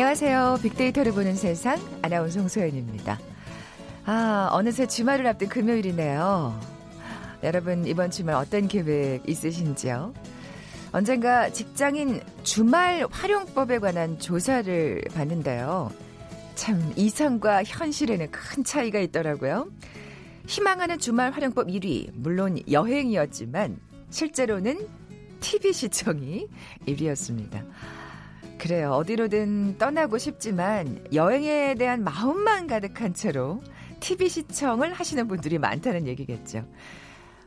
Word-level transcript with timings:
안녕하세요. 0.00 0.60
빅데이터를 0.62 1.12
보는 1.12 1.34
세상 1.34 1.78
아나운서 2.00 2.40
홍소연입니다. 2.40 3.20
아, 4.06 4.48
어느새 4.50 4.86
주말을 4.86 5.26
앞둔 5.26 5.50
금요일이네요. 5.50 6.58
여러분 7.42 7.84
이번 7.84 8.10
주말 8.10 8.34
어떤 8.36 8.66
계획 8.66 9.28
있으신지요? 9.28 10.14
언젠가 10.92 11.50
직장인 11.50 12.22
주말 12.44 13.06
활용법에 13.10 13.78
관한 13.78 14.18
조사를 14.18 15.02
봤는데요. 15.14 15.90
참 16.54 16.94
이상과 16.96 17.64
현실에는 17.64 18.30
큰 18.30 18.64
차이가 18.64 19.00
있더라고요. 19.00 19.70
희망하는 20.46 20.98
주말 20.98 21.30
활용법 21.30 21.66
1위, 21.66 22.10
물론 22.14 22.58
여행이었지만 22.70 23.78
실제로는 24.08 24.88
TV 25.40 25.74
시청이 25.74 26.46
1위였습니다. 26.88 27.66
그래요. 28.60 28.90
어디로든 28.92 29.78
떠나고 29.78 30.18
싶지만 30.18 31.02
여행에 31.14 31.76
대한 31.76 32.04
마음만 32.04 32.66
가득한 32.66 33.14
채로 33.14 33.62
TV 34.00 34.28
시청을 34.28 34.92
하시는 34.92 35.26
분들이 35.26 35.58
많다는 35.58 36.06
얘기겠죠. 36.06 36.68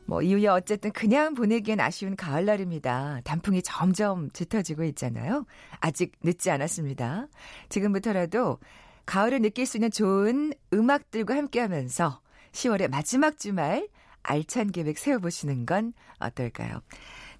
뭐 0.06 0.24
이후에 0.24 0.48
어쨌든 0.48 0.92
그냥 0.92 1.36
보내기엔 1.36 1.80
아쉬운 1.80 2.16
가을날입니다. 2.16 3.22
단풍이 3.26 3.62
점점 3.62 4.32
짙어지고 4.32 4.86
있잖아요. 4.86 5.46
아직 5.80 6.14
늦지 6.24 6.50
않았습니다. 6.50 7.28
지금부터라도 7.70 8.58
가을을 9.06 9.42
느낄 9.42 9.68
수 9.68 9.78
있는 9.78 9.92
좋은 9.92 10.52
음악들과 10.74 11.36
함께하면서 11.36 12.22
10월의 12.54 12.90
마지막 12.90 13.38
주말 13.38 13.88
알찬 14.24 14.72
계획 14.72 14.98
세워보시는 14.98 15.68
건 15.68 15.94
어떨까요? 16.20 16.82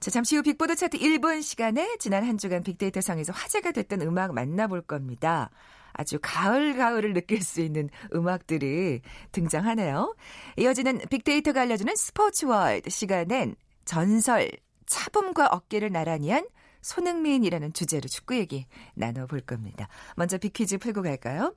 자, 0.04 0.12
잠시 0.12 0.36
후 0.36 0.42
빅보드 0.42 0.76
차트 0.76 0.98
1분 0.98 1.42
시간에 1.42 1.96
지난 1.98 2.26
한 2.26 2.38
주간 2.38 2.62
빅데이터 2.62 3.00
상에서 3.00 3.32
화제가 3.32 3.72
됐던 3.72 4.02
음악 4.02 4.34
만나볼 4.34 4.82
겁니다. 4.82 5.50
아주 5.94 6.20
가을 6.22 6.76
가을을 6.76 7.14
느낄 7.14 7.42
수 7.42 7.62
있는 7.62 7.90
음악들이 8.14 9.00
등장하네요. 9.32 10.14
이어지는 10.58 11.00
빅데이터가 11.10 11.62
알려주는 11.62 11.96
스포츠 11.96 12.44
월드 12.48 12.90
시간엔 12.90 13.56
전설 13.86 14.52
차붐과 14.88 15.48
어깨를 15.48 15.90
나란히 15.94 16.32
한 16.32 16.50
손흥민이라는 16.82 17.72
주제로 17.72 18.10
축구 18.10 18.36
얘기 18.36 18.66
나눠볼 18.96 19.40
겁니다. 19.40 19.88
먼저 20.18 20.38
빅퀴즈 20.38 20.80
풀고 20.80 21.02
갈까요? 21.02 21.56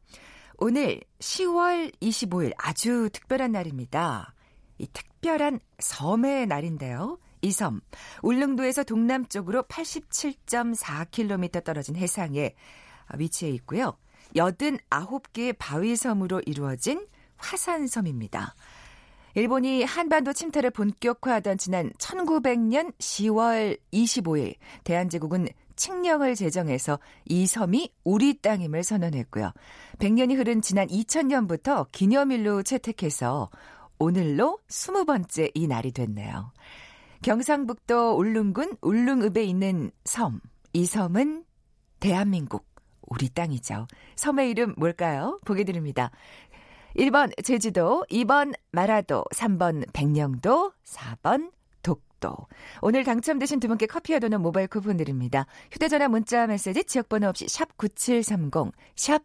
오늘 0.59 1.01
10월 1.19 1.93
25일 2.01 2.53
아주 2.59 3.11
특별한 3.13 3.51
날입니다. 3.51 4.35
이 4.79 4.87
특별한 4.87 5.59
섬의 5.81 6.47
날인데요. 6.47 7.19
이 7.47 7.53
섬, 7.53 7.81
울릉도에서 8.23 8.83
동남쪽으로 8.83 9.63
87.4km 9.63 11.63
떨어진 11.63 11.95
해상에 11.95 12.55
위치해 13.15 13.53
있고요. 13.53 13.97
89개의 14.35 15.55
바위섬으로 15.57 16.43
이루어진 16.45 17.07
화산섬입니다. 17.37 18.57
일본이 19.35 19.85
한반도 19.85 20.33
침탈을 20.33 20.71
본격화하던 20.71 21.59
지난 21.59 21.93
1900년 21.99 22.93
10월 22.99 23.79
25일 23.93 24.57
대한제국은 24.83 25.47
칙령을 25.77 26.35
제정해서 26.35 26.99
이 27.27 27.47
섬이 27.47 27.93
우리 28.03 28.41
땅임을 28.41 28.83
선언했고요. 28.83 29.53
100년이 29.99 30.37
흐른 30.37 30.63
지난 30.63 30.89
2000년부터 30.89 31.87
기념일로 31.93 32.65
채택해서 32.65 33.51
오늘로 33.99 34.59
20번째 34.69 35.53
이 35.55 35.67
날이 35.67 35.93
됐네요. 35.93 36.53
경상북도 37.27 38.13
울릉군 38.19 38.77
울릉읍에 38.83 39.43
있는 39.43 39.91
섬. 40.05 40.41
이 40.73 40.87
섬은 40.87 41.45
대한민국 41.99 42.65
우리 43.03 43.29
땅이죠. 43.29 43.89
섬의 44.15 44.49
이름 44.49 44.75
뭘까요? 44.77 45.41
보게 45.45 45.65
드립니다. 45.65 46.13
1번 46.95 47.33
제주도, 47.43 48.05
2번 48.11 48.55
마라도, 48.71 49.25
3번 49.35 49.93
백령도, 49.93 50.73
4번 50.85 51.51
독도. 51.83 52.37
오늘 52.81 53.03
당첨되신 53.03 53.59
두 53.59 53.67
분께 53.67 53.87
커피와 53.87 54.21
도는 54.21 54.41
모바일 54.41 54.69
쿠폰 54.69 54.97
드립니다. 54.97 55.47
휴대전화 55.73 56.07
문자 56.07 56.47
메시지 56.47 56.85
지역번호 56.85 57.27
없이 57.27 57.49
샵 57.49 57.77
9730, 57.77 58.73
샵 58.95 59.25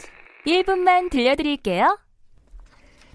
1분만 0.45 1.09
들려드릴게요. 1.09 1.97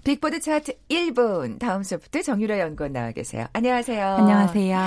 빅보드 0.03 0.39
차트 0.39 0.73
1분 0.89 1.59
다음 1.59 1.83
소프트 1.83 2.23
정유라 2.23 2.59
연구원 2.59 2.93
나와 2.93 3.11
계세요. 3.11 3.45
안녕하세요. 3.51 4.05
안녕하세요. 4.15 4.77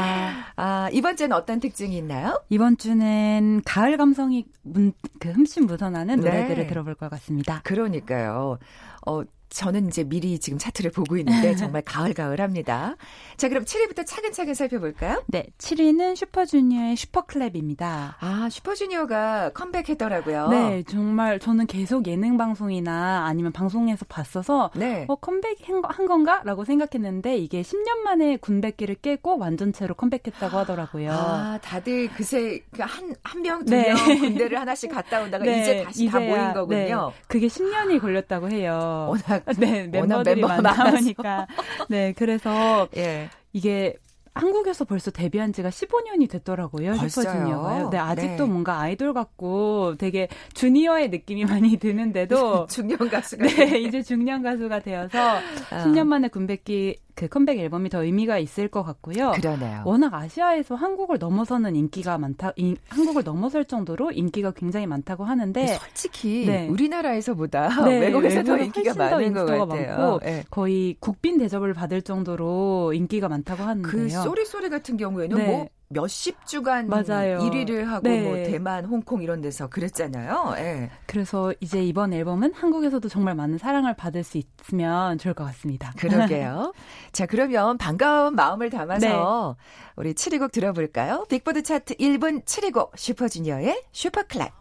아, 0.56 0.88
이번 0.92 1.16
주는 1.16 1.36
어떤 1.36 1.60
특징이 1.60 1.94
있나요? 1.98 2.42
이번 2.48 2.78
주는 2.78 3.60
가을 3.66 3.98
감성이 3.98 4.46
문, 4.62 4.94
그 5.18 5.28
흠씬 5.28 5.66
묻어나는 5.66 6.20
네. 6.20 6.30
노래들을 6.30 6.66
들어볼 6.68 6.94
것 6.94 7.10
같습니다. 7.10 7.60
그러니까요. 7.64 8.58
어, 9.06 9.22
저는 9.50 9.88
이제 9.88 10.04
미리 10.04 10.38
지금 10.38 10.58
차트를 10.58 10.90
보고 10.92 11.16
있는데 11.18 11.54
정말 11.56 11.82
가을가을합니다. 11.82 12.96
자, 13.36 13.48
그럼 13.48 13.64
7위부터 13.64 14.06
차근차근 14.06 14.54
살펴볼까요? 14.54 15.22
네, 15.26 15.46
7위는 15.58 16.14
슈퍼주니어의 16.16 16.94
Super 16.96 17.33
Clap입니다. 17.33 18.14
아, 18.20 18.48
슈퍼주니어가 18.50 19.50
컴백했더라고요. 19.54 20.48
네, 20.48 20.82
정말 20.88 21.38
저는 21.40 21.66
계속 21.66 22.06
예능 22.06 22.36
방송이나 22.36 23.26
아니면 23.26 23.52
방송에서 23.52 24.04
봤어서 24.08 24.70
네. 24.74 25.04
어, 25.08 25.16
컴백한 25.16 25.82
거- 25.82 25.88
한 25.88 26.06
건가? 26.06 26.40
라고 26.44 26.64
생각했는데 26.64 27.36
이게 27.36 27.62
10년 27.62 27.98
만에 28.04 28.36
군백기를 28.36 28.96
깨고 28.96 29.38
완전체로 29.38 29.94
컴백했다고 29.94 30.56
하더라고요. 30.58 31.10
아, 31.12 31.58
다들 31.62 32.08
그새 32.10 32.60
한, 32.78 33.14
한 33.24 33.42
명, 33.42 33.64
두 33.64 33.72
네. 33.74 33.88
명 33.92 33.96
군대를 34.20 34.58
하나씩 34.60 34.90
갔다 34.92 35.22
오다가 35.22 35.42
네, 35.44 35.60
이제 35.62 35.82
다시 35.84 36.06
다 36.06 36.20
이제야, 36.20 36.36
모인 36.36 36.54
거군요. 36.54 37.12
네, 37.14 37.20
그게 37.26 37.46
10년이 37.48 38.00
걸렸다고 38.00 38.48
해요. 38.50 39.06
워낙, 39.10 39.39
네, 39.58 39.86
멤버들이. 39.86 40.40
보니까. 40.40 41.46
네, 41.88 42.12
그래서 42.16 42.88
예. 42.96 43.28
이게 43.52 43.96
한국에서 44.34 44.84
벌써 44.84 45.10
데뷔한 45.10 45.52
지가 45.52 45.70
15년이 45.70 46.30
됐더라고요. 46.30 46.94
슈퍼주니어가요. 46.94 47.90
네, 47.90 47.98
아직도 47.98 48.44
네. 48.44 48.50
뭔가 48.50 48.80
아이돌 48.80 49.12
같고 49.12 49.96
되게 49.98 50.28
주니어의 50.54 51.10
느낌이 51.10 51.44
많이 51.44 51.76
드는데도 51.78 52.66
중년 52.70 52.98
가수가. 52.98 53.44
네, 53.46 53.80
이제 53.80 54.02
중년 54.02 54.42
가수가 54.42 54.80
되어서 54.80 55.18
아. 55.18 55.84
10년 55.84 56.06
만에 56.06 56.28
군백기 56.28 56.96
그 57.20 57.28
컴백 57.28 57.58
앨범이 57.58 57.90
더 57.90 58.02
의미가 58.02 58.38
있을 58.38 58.68
것 58.68 58.82
같고요. 58.82 59.32
그러네요. 59.32 59.82
워낙 59.84 60.14
아시아에서 60.14 60.74
한국을 60.74 61.18
넘어서는 61.18 61.76
인기가 61.76 62.16
많다, 62.16 62.52
인- 62.56 62.78
한국을 62.88 63.22
넘어설 63.24 63.66
정도로 63.66 64.10
인기가 64.12 64.52
굉장히 64.52 64.86
많다고 64.86 65.24
하는데 65.24 65.66
솔직히 65.66 66.46
네. 66.46 66.66
우리나라에서보다 66.68 67.84
네, 67.84 67.98
외국에서 68.00 68.42
더 68.42 68.56
인기가 68.56 68.92
훨씬 68.92 68.94
더 68.94 69.04
많은 69.16 69.32
것 69.34 69.40
인기가 69.40 69.66
같아요. 69.66 69.96
많고 69.98 70.20
예. 70.26 70.44
거의 70.50 70.96
국빈 70.98 71.36
대접을 71.36 71.74
받을 71.74 72.00
정도로 72.00 72.94
인기가 72.94 73.28
많다고 73.28 73.64
하는데요. 73.64 73.90
그 73.90 74.08
Sorry 74.08 74.46
Sorry 74.46 74.70
같은 74.70 74.96
경우에는 74.96 75.36
네. 75.36 75.46
뭐 75.46 75.68
몇십 75.92 76.46
주간 76.46 76.86
맞아요. 76.88 77.38
1위를 77.40 77.84
하고 77.84 78.08
네. 78.08 78.22
뭐 78.22 78.36
대만, 78.36 78.84
홍콩 78.84 79.22
이런 79.22 79.40
데서 79.40 79.66
그랬잖아요. 79.66 80.54
예. 80.58 80.90
그래서 81.06 81.52
이제 81.60 81.82
이번 81.82 82.12
앨범은 82.12 82.54
한국에서도 82.54 83.08
정말 83.08 83.34
많은 83.34 83.58
사랑을 83.58 83.94
받을 83.94 84.22
수 84.22 84.38
있으면 84.38 85.18
좋을 85.18 85.34
것 85.34 85.44
같습니다. 85.46 85.92
그러게요. 85.98 86.72
자, 87.10 87.26
그러면 87.26 87.76
반가운 87.76 88.36
마음을 88.36 88.70
담아서 88.70 89.56
우리 89.96 90.14
7위 90.14 90.38
곡 90.38 90.52
들어볼까요? 90.52 91.26
빅보드 91.28 91.64
차트 91.64 91.96
1분 91.96 92.44
7위 92.44 92.72
곡 92.72 92.92
슈퍼주니어의 92.96 93.82
Super 93.92 94.26
Clap. 94.26 94.59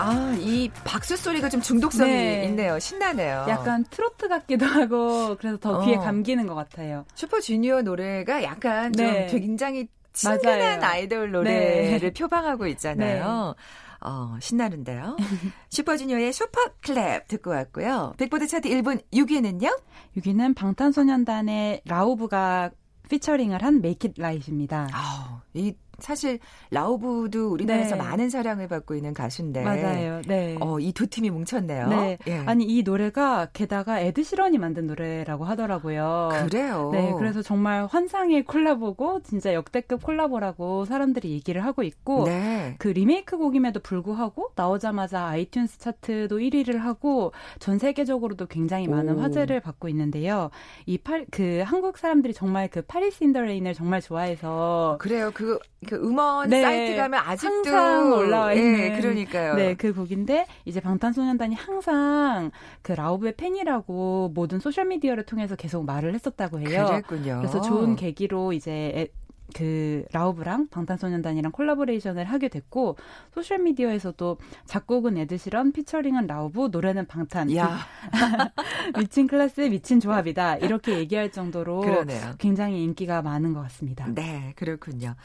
아, 0.00 0.34
이 0.38 0.70
박수 0.84 1.16
소리가 1.16 1.48
좀 1.48 1.60
중독성이 1.60 2.10
네. 2.10 2.44
있네요. 2.46 2.78
신나네요. 2.78 3.46
약간 3.48 3.84
트로트 3.90 4.28
같기도 4.28 4.66
하고 4.66 5.36
그래서 5.38 5.58
더 5.58 5.84
귀에 5.84 5.96
어. 5.96 6.00
감기는 6.00 6.46
것 6.46 6.54
같아요. 6.54 7.04
슈퍼주니어 7.14 7.82
노래가 7.82 8.42
약간 8.42 8.92
네. 8.92 9.26
좀 9.28 9.40
굉장히 9.40 9.88
친근한 10.12 10.80
맞아요. 10.80 10.92
아이돌 10.92 11.30
노래를 11.32 12.00
네. 12.00 12.10
표방하고 12.12 12.66
있잖아요. 12.68 13.54
어, 14.02 14.36
신나는데요. 14.40 15.16
슈퍼주니어의 15.68 16.32
Super 16.32 16.85
Clap 16.85 17.28
듣고 17.28 17.50
왔고요. 17.50 18.14
빅보드 18.16 18.46
차트 18.46 18.68
1분 18.68 19.02
6위는요? 19.12 19.78
6위는 20.16 20.56
방탄소년단의 20.56 21.82
라우브가 21.84 22.70
피처링을 23.10 23.62
한 23.62 23.76
Make 23.76 24.08
It 24.10 24.20
Right입니다. 24.20 24.88
아우, 24.92 25.40
이 25.52 25.74
사실 26.00 26.38
라우브도 26.70 27.50
우리나라에서 27.50 27.96
네. 27.96 28.02
많은 28.02 28.30
사랑을 28.30 28.68
받고 28.68 28.94
있는 28.94 29.12
가수인데 29.14 29.64
맞아요. 29.64 30.22
네. 30.26 30.56
어, 30.60 30.78
이 30.78 30.92
두 31.00 31.06
팀이 31.06 31.30
뭉쳤네요. 31.30 31.88
네. 31.88 32.18
예. 32.26 32.38
아니 32.44 32.64
이 32.64 32.82
노래가 32.82 33.48
게다가 33.54 34.00
에드 34.00 34.22
시런이 34.22 34.58
만든 34.58 34.86
노래라고 34.86 35.44
하더라고요. 35.46 36.28
그래요. 36.50 36.90
네, 36.92 37.14
그래서 37.16 37.40
정말 37.40 37.86
환상의 37.86 38.44
콜라보고 38.44 39.22
진짜 39.22 39.54
역대급 39.54 40.02
콜라보라고 40.02 40.84
사람들이 40.84 41.30
얘기를 41.30 41.64
하고 41.64 41.82
있고 41.82 42.24
네. 42.24 42.74
그 42.78 42.88
리메이크 42.88 43.38
곡임에도 43.38 43.80
불구하고 43.80 44.50
나오자마자 44.56 45.30
아이튠스 45.32 45.78
차트도 45.80 46.38
1위를 46.38 46.76
하고 46.78 47.32
전 47.58 47.78
세계적으로도 47.78 48.44
굉장히 48.46 48.86
많은 48.86 49.16
오. 49.16 49.20
화제를 49.22 49.60
받고 49.60 49.88
있는데요. 49.88 50.50
이그 50.84 51.62
한국 51.64 51.96
사람들이 51.96 52.34
정말 52.34 52.68
그 52.68 52.82
Paris 52.82 53.24
in 53.24 53.30
the 53.30 53.40
Rain을 53.40 53.72
정말 53.72 54.02
좋아해서 54.02 54.98
그래요. 55.00 55.30
그, 55.32 55.58
그 55.90 55.96
음원 55.96 56.48
네. 56.48 56.62
사이트 56.62 56.96
가면 56.96 57.20
아직도 57.26 57.54
항상 57.54 58.12
올라와 58.12 58.52
있는 58.52 58.78
예, 58.78 59.00
그러니까요. 59.00 59.54
네, 59.56 59.74
그 59.74 59.92
곡인데 59.92 60.46
이제 60.64 60.78
방탄소년단이 60.78 61.56
항상 61.56 62.52
그 62.82 62.92
라우브의 62.92 63.34
팬이라고 63.36 64.30
모든 64.32 64.60
소셜 64.60 64.84
미디어를 64.84 65.24
통해서 65.26 65.56
계속 65.56 65.84
말을 65.84 66.14
했었다고 66.14 66.60
해요. 66.60 66.86
그랬군요. 66.86 67.38
그래서 67.38 67.60
좋은 67.60 67.96
계기로 67.96 68.52
이제 68.52 68.70
에- 68.94 69.08
그 69.52 70.04
라우브랑 70.12 70.68
방탄소년단이랑 70.68 71.50
콜라보레이션을 71.50 72.22
하게 72.24 72.46
됐고 72.46 72.96
소셜 73.34 73.58
미디어에서도 73.58 74.38
작곡은 74.66 75.16
에드시런, 75.18 75.72
피처링은 75.72 76.28
라우브, 76.28 76.68
노래는 76.70 77.06
방탄. 77.06 77.52
야, 77.56 77.78
미친 78.96 79.26
클래스의 79.26 79.70
미친 79.70 79.98
조합이다. 79.98 80.58
이렇게 80.58 80.96
얘기할 80.98 81.32
정도로 81.32 81.80
그러네요. 81.80 82.34
굉장히 82.38 82.84
인기가 82.84 83.22
많은 83.22 83.52
것 83.52 83.62
같습니다. 83.62 84.06
네, 84.14 84.52
그렇군요. 84.54 85.16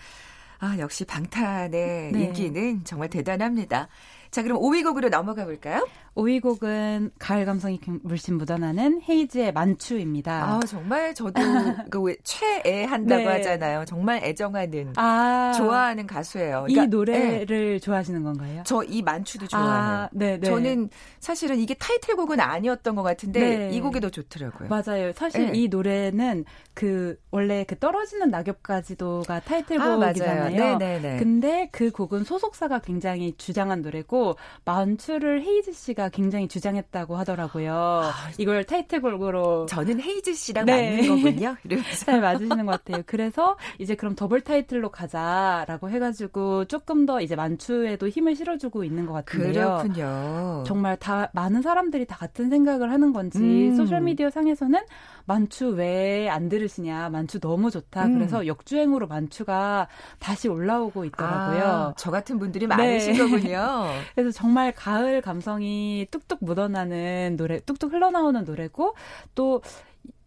아, 0.65 0.79
역시 0.79 1.05
방탄의 1.05 2.11
네. 2.11 2.19
인기는 2.19 2.83
정말 2.85 3.07
대단합니다. 3.09 3.87
자, 4.35 4.43
그럼 4.43 4.59
5위 4.59 4.83
곡으로 4.83 5.07
넘어가 5.07 5.45
볼까요? 5.45 5.87
5위 6.15 6.41
곡은 6.41 7.11
가을 7.19 7.45
감성이 7.45 7.79
물씬 8.03 8.37
묻어나는 8.37 9.01
헤이즈의 9.07 9.53
만추입니다. 9.53 10.43
아, 10.43 10.59
정말 10.67 11.13
저도 11.13 11.41
그 11.89 12.15
최애한다고 12.23 13.21
네. 13.23 13.27
하잖아요. 13.27 13.85
정말 13.85 14.21
애정하는 14.25 14.91
아, 14.97 15.53
좋아하는 15.55 16.05
가수예요. 16.05 16.65
이 16.67 16.73
그러니까, 16.73 16.83
예, 16.83 16.87
노래를 16.87 17.79
좋아하시는 17.79 18.23
건가요? 18.23 18.63
저 18.65 18.83
이 18.83 19.01
만추도 19.01 19.47
좋아해요. 19.47 19.69
아, 19.69 20.09
네, 20.11 20.37
네. 20.37 20.47
저는 20.49 20.89
사실은 21.19 21.57
이게 21.57 21.73
타이틀곡은 21.73 22.41
아니었던 22.41 22.95
것 22.95 23.03
같은데 23.03 23.39
네. 23.39 23.69
이 23.71 23.79
곡이 23.79 24.01
더 24.01 24.09
좋더라고요. 24.09 24.67
맞아요. 24.67 25.13
사실 25.13 25.45
네. 25.45 25.51
이 25.53 25.67
노래는 25.69 26.43
그 26.73 27.17
원래 27.31 27.63
그 27.65 27.79
떨어지는 27.79 28.29
낙엽까지도가 28.31 29.35
아, 29.35 29.39
타이틀곡이잖아요. 29.39 30.57
맞아요. 30.57 30.77
네네네. 30.77 31.17
근데 31.19 31.69
그 31.71 31.91
곡은 31.91 32.25
소속사가 32.25 32.79
굉장히 32.79 33.33
주장한 33.37 33.81
노래고 33.81 34.24
만추를 34.65 35.41
헤이즈 35.41 35.73
씨가 35.73 36.09
굉장히 36.09 36.47
주장했다고 36.47 37.15
하더라고요. 37.17 38.03
이걸 38.37 38.63
타이틀곡으로 38.63 39.65
저는 39.67 40.01
헤이즈 40.01 40.33
씨랑 40.33 40.65
네. 40.65 40.97
맞는 40.97 41.07
거군요. 41.23 41.55
이러면서. 41.63 42.05
잘 42.05 42.21
맞으시는 42.21 42.65
것 42.65 42.83
같아요. 42.83 43.03
그래서 43.05 43.57
이제 43.79 43.95
그럼 43.95 44.15
더블 44.15 44.41
타이틀로 44.41 44.89
가자라고 44.89 45.89
해가지고 45.89 46.65
조금 46.65 47.05
더 47.05 47.21
이제 47.21 47.35
만추에도 47.35 48.07
힘을 48.07 48.35
실어주고 48.35 48.83
있는 48.83 49.05
것 49.05 49.13
같은데요. 49.13 49.53
그렇군요. 49.53 50.63
정말 50.65 50.97
다 50.97 51.29
많은 51.33 51.61
사람들이 51.61 52.05
다 52.05 52.15
같은 52.17 52.49
생각을 52.49 52.91
하는 52.91 53.13
건지 53.13 53.39
음. 53.39 53.75
소셜 53.75 54.01
미디어 54.01 54.29
상에서는 54.29 54.79
만추 55.25 55.69
왜 55.69 56.29
안 56.29 56.49
들으시냐 56.49 57.09
만추 57.09 57.39
너무 57.39 57.71
좋다 57.71 58.05
음. 58.05 58.13
그래서 58.15 58.45
역주행으로 58.47 59.07
만추가 59.07 59.87
다시 60.19 60.47
올라오고 60.47 61.05
있더라고요. 61.05 61.63
아, 61.63 61.93
저 61.97 62.11
같은 62.11 62.39
분들이 62.39 62.67
많으신 62.67 63.13
네. 63.13 63.17
거군요. 63.19 63.85
그래서 64.15 64.31
정말 64.31 64.73
가을 64.73 65.21
감성이 65.21 66.07
뚝뚝 66.11 66.39
묻어나는 66.41 67.35
노래, 67.37 67.59
뚝뚝 67.59 67.93
흘러나오는 67.93 68.43
노래고 68.43 68.95
또 69.33 69.61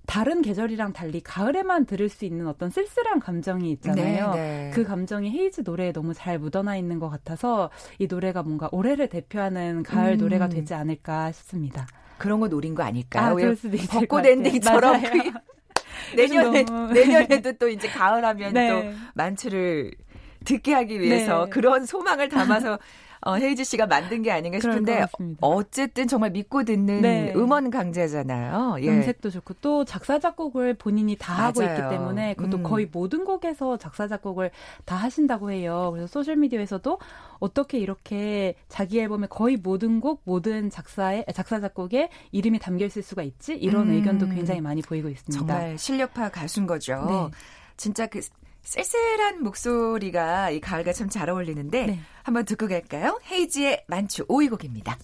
다른 0.07 0.41
계절이랑 0.41 0.95
달리 0.95 1.21
가을에만 1.21 1.85
들을 1.85 2.09
수 2.09 2.25
있는 2.25 2.47
어떤 2.47 2.71
쓸쓸한 2.71 3.21
감정이 3.21 3.71
있잖아요. 3.73 4.31
네, 4.33 4.41
네. 4.41 4.71
그 4.73 4.85
감정이 4.85 5.31
헤이즈 5.31 5.63
노래에 5.67 5.93
너무 5.93 6.15
잘 6.15 6.39
묻어나 6.39 6.77
있는 6.79 6.99
것 6.99 7.11
같아서 7.11 7.69
이 7.99 8.07
노래가 8.07 8.43
뭔가 8.43 8.71
올해를 8.73 9.09
대표하는 9.09 9.83
가을 9.83 10.13
음. 10.13 10.19
노래가 10.19 10.49
되지 10.49 10.73
않을까 10.73 11.31
싶습니다. 11.33 11.87
그런 12.19 12.41
거 12.41 12.49
노린 12.49 12.75
거 12.75 12.83
아닐까요? 12.83 13.27
아, 13.27 13.35
왜 13.35 13.43
그럴 13.43 13.57
수도 13.57 13.77
있을 13.77 13.89
것 13.89 14.01
벚꽃. 14.19 14.27
엔딩처럼. 14.27 15.01
그 15.03 15.31
내년에 16.17 16.63
너무- 16.65 16.93
내년에도 16.95 17.53
또 17.53 17.69
이제 17.69 17.89
가을하면 17.89 18.53
네. 18.55 18.69
또 18.71 18.99
만추를 19.15 19.93
듣게 20.45 20.73
하기 20.75 21.01
위해서 21.01 21.45
네. 21.45 21.51
그런 21.51 21.85
소망을 21.87 22.29
담아서 22.29 22.79
어, 23.23 23.35
헤이즈 23.35 23.65
씨가 23.65 23.87
만든 23.87 24.23
게 24.23 24.31
아닌가 24.31 24.61
싶은데. 24.61 25.07
어쨌든 25.41 26.07
정말 26.07 26.31
믿고 26.31 26.65
듣는 26.65 27.01
네. 27.03 27.33
음원 27.35 27.71
강자잖아요. 27.71 28.77
예. 28.83 28.89
음색도 28.89 29.31
좋고 29.31 29.55
또 29.61 29.85
작사 29.85 30.19
작곡을 30.19 30.75
본인이 30.75 31.17
다 31.17 31.47
하고 31.47 31.61
맞아요. 31.61 31.77
있기 31.79 31.89
때문에 31.91 32.35
그것도 32.35 32.59
음. 32.59 32.63
거의 32.63 32.89
모든 32.91 33.25
곡에서 33.25 33.77
작사 33.79 34.07
작곡을 34.09 34.51
다 34.85 34.97
하신다고 34.97 35.51
해요. 35.51 35.91
그래서 35.93 36.07
소셜 36.07 36.37
미디어에서도 36.37 36.99
어떻게 37.41 37.79
이렇게 37.79 38.55
자기 38.69 39.01
앨범의 39.01 39.29
거의 39.31 39.57
모든 39.57 40.01
곡, 40.01 40.23
모든 40.25 40.71
작사의 40.71 41.25
작사 41.35 41.61
작곡에 41.61 42.11
이름이 42.33 42.59
담겨 42.59 42.87
있을 42.87 43.03
수가 43.03 43.23
있지? 43.23 43.55
이런 43.55 43.89
음. 43.89 43.95
의견도 43.95 44.29
굉장히 44.29 44.61
많이 44.61 44.83
보이고 44.83 45.09
있습니다. 45.09 45.39
정말 45.39 45.79
실력파 45.79 46.31
가수인 46.31 46.67
거죠. 46.67 47.05
네. 47.09 47.39
진짜 47.77 48.07
그 48.07 48.21
쓸쓸한 48.69 49.43
목소리가 49.43 50.51
이 50.51 50.61
가을과 50.61 50.93
참 50.93 51.09
잘 51.09 51.31
어울리는데 51.31 51.87
네. 51.87 52.01
한번 52.23 52.45
듣고 52.45 52.69
갈까요? 52.69 53.19
헤이지의 53.31 53.85
만추 53.87 54.27
5위 54.27 54.51
곡입니다. 54.51 54.99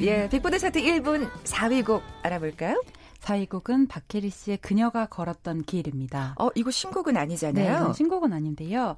예, 0.00 0.28
빅보드 0.30 0.58
차트 0.58 0.80
1부 0.80 1.30
4위 1.44 1.84
곡 1.84 2.02
알아볼까요? 2.22 2.82
4위 3.20 3.48
곡은 3.48 3.86
박혜리 3.88 4.30
씨의 4.30 4.56
그녀가 4.58 5.04
걸었던 5.06 5.62
길입니다. 5.62 6.34
어, 6.38 6.48
이거 6.54 6.70
신곡은 6.70 7.14
네, 7.14 7.20
아니잖아요. 7.20 7.76
이건 7.76 7.92
신곡은 7.92 8.32
아닌데요. 8.32 8.96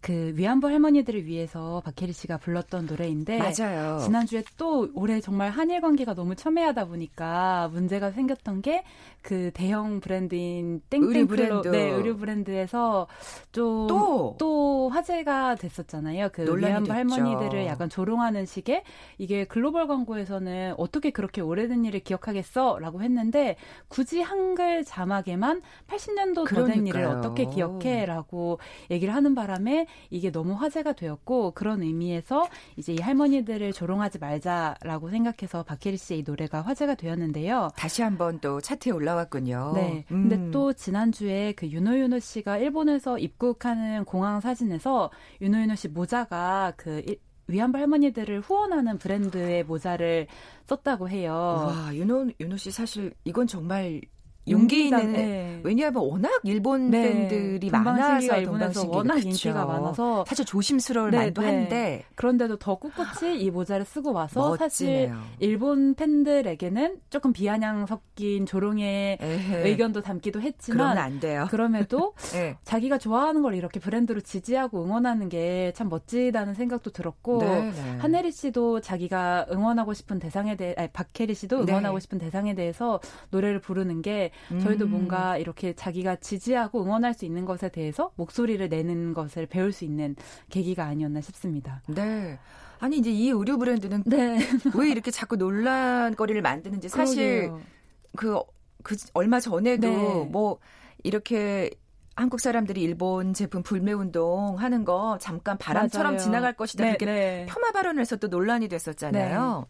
그 0.00 0.32
위안부 0.36 0.68
할머니들을 0.68 1.26
위해서 1.26 1.82
박혜리 1.84 2.12
씨가 2.12 2.38
불렀던 2.38 2.86
노래인데 2.86 3.38
맞아요. 3.38 3.98
지난주에 3.98 4.44
또 4.56 4.88
올해 4.94 5.20
정말 5.20 5.50
한일 5.50 5.80
관계가 5.80 6.14
너무 6.14 6.34
첨예하다 6.36 6.86
보니까 6.86 7.68
문제가 7.72 8.10
생겼던 8.10 8.62
게 8.62 8.84
그 9.28 9.50
대형 9.52 10.00
브랜드인 10.00 10.80
의류 10.90 11.12
땡땡 11.12 11.26
브랜드. 11.26 11.36
브랜드 11.36 11.68
네, 11.68 11.90
의류 11.90 12.16
브랜드에서 12.16 13.06
좀 13.52 13.86
또? 13.86 14.36
또 14.38 14.88
화제가 14.88 15.56
됐었잖아요. 15.56 16.30
그 16.32 16.44
위안부 16.44 16.88
됐죠. 16.88 16.92
할머니들을 16.94 17.66
약간 17.66 17.90
조롱하는 17.90 18.46
식의 18.46 18.84
이게 19.18 19.44
글로벌 19.44 19.86
광고에서는 19.86 20.76
어떻게 20.78 21.10
그렇게 21.10 21.42
오래된 21.42 21.84
일을 21.84 22.00
기억하겠어라고 22.00 23.02
했는데 23.02 23.56
굳이 23.88 24.22
한글 24.22 24.84
자막에만 24.84 25.60
80년도 25.88 26.48
더 26.48 26.64
된 26.64 26.86
일을. 26.86 27.04
어떻게 27.04 27.44
기억해라고 27.46 28.60
얘기를 28.90 29.14
하는 29.14 29.34
바람에 29.34 29.86
이게 30.10 30.30
너무 30.30 30.54
화제가 30.54 30.92
되었고 30.94 31.52
그런 31.52 31.82
의미에서 31.82 32.48
이제 32.76 32.92
이 32.94 32.98
할머니들을 33.00 33.72
조롱하지 33.72 34.18
말자라고 34.18 35.10
생각해서 35.10 35.62
박혜리 35.62 35.96
씨의 35.96 36.20
이 36.20 36.22
노래가 36.26 36.62
화제가 36.62 36.94
되었는데요. 36.94 37.70
다시 37.76 38.02
한번 38.02 38.38
또 38.40 38.60
차트에 38.60 38.92
올라왔군요. 38.92 39.72
네. 39.74 40.04
음. 40.10 40.28
근데 40.28 40.50
또 40.50 40.72
지난주에 40.72 41.52
그 41.52 41.66
윤호윤호 41.68 42.18
씨가 42.18 42.58
일본에서 42.58 43.18
입국하는 43.18 44.04
공항 44.04 44.40
사진에서 44.40 45.10
윤호윤호 45.40 45.74
씨 45.74 45.88
모자가 45.88 46.72
그 46.76 47.02
일- 47.06 47.18
위안부 47.50 47.78
할머니들을 47.78 48.40
후원하는 48.40 48.98
브랜드의 48.98 49.64
모자를 49.64 50.26
썼다고 50.66 51.08
해요. 51.08 51.32
와, 51.32 51.94
윤호, 51.94 52.28
윤호 52.38 52.58
씨 52.58 52.70
사실 52.70 53.14
이건 53.24 53.46
정말 53.46 54.02
용기 54.50 54.84
있는 54.84 55.12
네. 55.12 55.60
왜냐하면 55.62 56.02
워낙 56.02 56.40
일본 56.44 56.90
네. 56.90 57.02
팬들이 57.02 57.70
많아서 57.70 58.36
일본에서. 58.38 58.88
워낙 58.88 59.14
그쵸. 59.14 59.28
인기가 59.28 59.64
많아서 59.64 60.24
사실 60.26 60.44
조심스러울 60.44 61.10
네, 61.10 61.16
만도 61.18 61.42
네. 61.42 61.46
한데 61.48 62.04
그런데도 62.14 62.56
더 62.58 62.76
꿋꿋이 62.76 63.40
이 63.40 63.50
모자를 63.50 63.84
쓰고 63.84 64.12
와서 64.12 64.56
사실 64.56 65.08
멋지네요. 65.08 65.22
일본 65.40 65.94
팬들에게는 65.94 66.98
조금 67.10 67.32
비아냥 67.32 67.86
섞인 67.86 68.46
조롱의 68.46 69.18
에헤. 69.20 69.68
의견도 69.68 70.02
담기도 70.02 70.40
그러면 70.40 70.52
했지만 70.52 70.98
안 70.98 71.20
돼요. 71.20 71.46
그럼에도 71.50 72.14
네. 72.32 72.56
자기가 72.64 72.98
좋아하는 72.98 73.42
걸 73.42 73.54
이렇게 73.54 73.80
브랜드로 73.80 74.20
지지하고 74.20 74.84
응원하는 74.84 75.28
게 75.28 75.72
참 75.74 75.88
멋지다는 75.88 76.54
생각도 76.54 76.90
들었고 76.90 77.38
네, 77.38 77.70
네. 77.70 77.96
한혜리 77.98 78.32
씨도 78.32 78.80
자기가 78.80 79.46
응원하고 79.52 79.94
싶은 79.94 80.18
대상에 80.18 80.56
대해 80.56 80.74
아니, 80.76 80.88
박혜리 80.88 81.34
씨도 81.34 81.64
네. 81.64 81.72
응원하고 81.72 81.98
싶은 81.98 82.18
대상에 82.18 82.54
대해서 82.54 83.00
노래를 83.30 83.60
부르는 83.60 84.02
게 84.02 84.30
저희도 84.60 84.86
음. 84.86 84.90
뭔가 84.90 85.36
이렇게 85.36 85.72
자기가 85.72 86.16
지지하고 86.16 86.82
응원할 86.82 87.14
수 87.14 87.24
있는 87.24 87.44
것에 87.44 87.68
대해서 87.68 88.12
목소리를 88.16 88.66
내는 88.68 89.14
것을 89.14 89.46
배울 89.46 89.72
수 89.72 89.84
있는 89.84 90.16
계기가 90.50 90.84
아니었나 90.84 91.20
싶습니다. 91.20 91.82
네. 91.86 92.38
아니 92.80 92.98
이제 92.98 93.10
이 93.10 93.28
의류 93.30 93.58
브랜드는 93.58 94.04
네. 94.06 94.38
왜 94.76 94.90
이렇게 94.90 95.10
자꾸 95.10 95.36
논란거리를 95.36 96.40
만드는지 96.40 96.88
사실 96.88 97.48
그러게요. 97.48 97.62
그, 98.16 98.40
그 98.82 98.96
얼마 99.14 99.40
전에도 99.40 99.88
네. 99.88 100.28
뭐 100.30 100.58
이렇게 101.02 101.70
한국 102.16 102.40
사람들이 102.40 102.82
일본 102.82 103.32
제품 103.32 103.62
불매 103.62 103.92
운동 103.92 104.58
하는 104.58 104.84
거 104.84 105.18
잠깐 105.20 105.56
바람처럼 105.56 106.14
맞아요. 106.14 106.18
지나갈 106.18 106.52
것이다 106.52 106.84
네, 106.84 106.90
그렇게 106.90 107.04
네. 107.06 107.46
폄하 107.46 107.70
발언을 107.72 108.00
해서 108.00 108.16
또 108.16 108.26
논란이 108.26 108.68
됐었잖아요. 108.68 109.66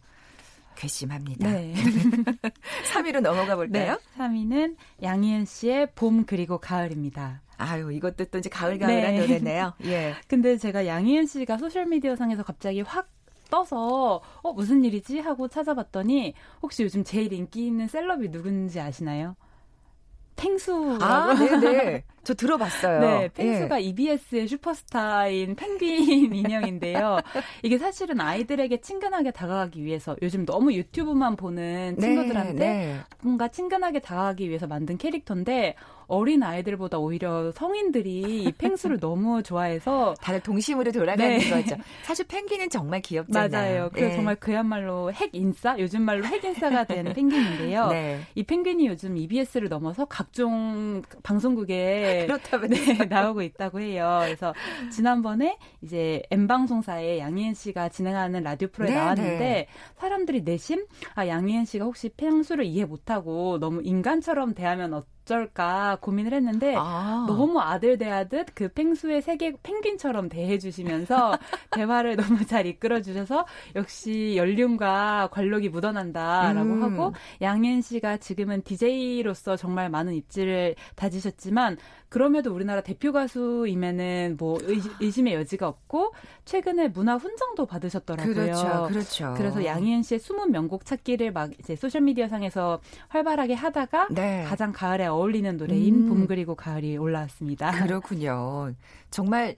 괘씸합니다. 0.79 1.51
네. 1.51 1.73
3위로 2.93 3.19
넘어가 3.19 3.55
볼까요? 3.55 3.97
네. 3.97 4.17
3위는 4.17 4.77
양희은 5.03 5.45
씨의 5.45 5.89
봄 5.93 6.25
그리고 6.25 6.57
가을입니다. 6.57 7.41
아유, 7.57 7.91
이것도 7.91 8.25
또 8.25 8.37
이제 8.37 8.49
가을가을한 8.49 9.15
네. 9.15 9.19
노래네요. 9.19 9.73
예. 9.83 10.15
근데 10.29 10.57
제가 10.57 10.87
양희은 10.87 11.25
씨가 11.25 11.57
소셜미디어 11.57 12.15
상에서 12.15 12.43
갑자기 12.43 12.81
확 12.81 13.09
떠서 13.51 14.21
어 14.43 14.53
무슨 14.53 14.85
일이지 14.85 15.19
하고 15.19 15.47
찾아봤더니 15.47 16.33
혹시 16.61 16.83
요즘 16.83 17.03
제일 17.03 17.33
인기 17.33 17.65
있는 17.65 17.87
셀럽이 17.87 18.29
누군지 18.29 18.79
아시나요? 18.79 19.35
펭수라고. 20.39 21.03
아, 21.03 21.33
네네. 21.33 22.03
저 22.23 22.33
들어봤어요. 22.33 22.99
네, 23.01 23.23
예. 23.23 23.27
펭수가 23.29 23.79
EBS의 23.79 24.47
슈퍼스타인 24.47 25.55
펭귄 25.55 26.33
인형인데요. 26.33 27.19
이게 27.63 27.77
사실은 27.77 28.21
아이들에게 28.21 28.81
친근하게 28.81 29.31
다가가기 29.31 29.83
위해서 29.83 30.15
요즘 30.21 30.45
너무 30.45 30.73
유튜브만 30.73 31.35
보는 31.35 31.95
네, 31.97 32.01
친구들한테 32.01 32.53
네. 32.53 32.99
뭔가 33.21 33.47
친근하게 33.47 33.99
다가가기 33.99 34.47
위해서 34.47 34.67
만든 34.67 34.97
캐릭터인데 34.97 35.75
어린 36.09 36.43
아이들보다 36.43 36.97
오히려 36.97 37.51
성인들이 37.51 38.43
이 38.43 38.51
펭수를 38.51 38.99
너무 38.99 39.41
좋아해서 39.43 40.15
다들 40.21 40.41
동심으로 40.41 40.91
돌아가는 40.91 41.37
네. 41.37 41.49
거죠. 41.49 41.75
사실 42.03 42.25
펭귄은 42.27 42.69
정말 42.69 43.01
귀엽잖아요. 43.01 43.49
맞아요. 43.49 43.89
그래서 43.93 44.11
예. 44.11 44.15
정말 44.15 44.35
그야말로 44.35 45.11
핵 45.13 45.29
인싸, 45.33 45.77
요즘 45.79 46.01
말로 46.01 46.25
핵 46.25 46.43
인싸가 46.43 46.83
된 46.83 47.05
펭귄인데요. 47.13 47.87
네. 47.87 48.19
이 48.35 48.43
펭귄이 48.43 48.87
요즘 48.87 49.15
EBS를 49.17 49.69
넘어서 49.69 50.05
각종 50.05 51.03
방송국에 51.23 52.27
네, 52.27 53.05
나오고 53.05 53.43
있다고 53.43 53.79
해요. 53.79 54.21
그래서 54.23 54.53
지난번에 54.91 55.57
이제 55.81 56.23
M 56.31 56.47
방송사의 56.47 57.19
양희은 57.19 57.53
씨가 57.53 57.89
진행하는 57.89 58.43
라디오 58.43 58.67
프로에 58.69 58.89
네, 58.89 58.95
나왔는데 58.95 59.37
네. 59.39 59.67
사람들이 59.97 60.41
내심 60.41 60.85
아 61.13 61.27
양희은 61.27 61.65
씨가 61.65 61.85
혹시 61.85 62.09
펭수를 62.09 62.65
이해 62.65 62.85
못하고 62.85 63.59
너무 63.59 63.81
인간처럼 63.83 64.53
대하면 64.55 64.93
어 64.93 65.03
쩔까 65.29 65.99
고민을 66.01 66.33
했는데 66.33 66.73
아. 66.75 67.23
너무 67.27 67.59
아들 67.61 67.99
대하듯 67.99 68.47
그 68.55 68.67
펭수의 68.73 69.21
세계 69.21 69.53
펭귄처럼 69.61 70.27
대해주시면서 70.27 71.37
대화를 71.69 72.15
너무 72.15 72.43
잘 72.47 72.65
이끌어주셔서 72.65 73.45
역시 73.75 74.33
연륜과 74.37 75.29
관록이 75.31 75.69
묻어난다라고 75.69 76.69
음. 76.71 76.81
하고 76.83 77.13
양현 77.43 77.81
씨가 77.81 78.17
지금은 78.17 78.63
DJ로서 78.63 79.55
정말 79.55 79.89
많은 79.91 80.15
입지를 80.15 80.73
다지셨지만 80.95 81.77
그럼에도 82.09 82.51
우리나라 82.51 82.81
대표 82.81 83.11
가수임에는 83.11 84.37
뭐 84.39 84.57
의- 84.63 84.81
의심의 84.99 85.35
여지가 85.35 85.67
없고 85.67 86.13
최근에 86.45 86.87
문화 86.87 87.17
훈장도 87.17 87.67
받으셨더라고요. 87.67 88.33
그렇죠, 88.33 88.87
그렇죠. 88.89 89.33
그래서 89.37 89.63
양희은 89.63 90.01
씨의 90.01 90.19
숨은 90.19 90.51
명곡 90.51 90.85
찾기를 90.85 91.31
막 91.33 91.51
이제 91.59 91.75
소셜 91.75 92.01
미디어 92.01 92.27
상에서 92.27 92.79
활발하게 93.09 93.53
하다가 93.53 94.07
네. 94.09 94.43
가장 94.47 94.71
가을에 94.71 95.05
어 95.05 95.18
울리는 95.21 95.57
노래인 95.57 96.05
음. 96.05 96.09
봄 96.09 96.27
그리고 96.27 96.55
가을이 96.55 96.97
올라왔습니다. 96.97 97.71
그렇군요. 97.85 98.73
정말 99.11 99.55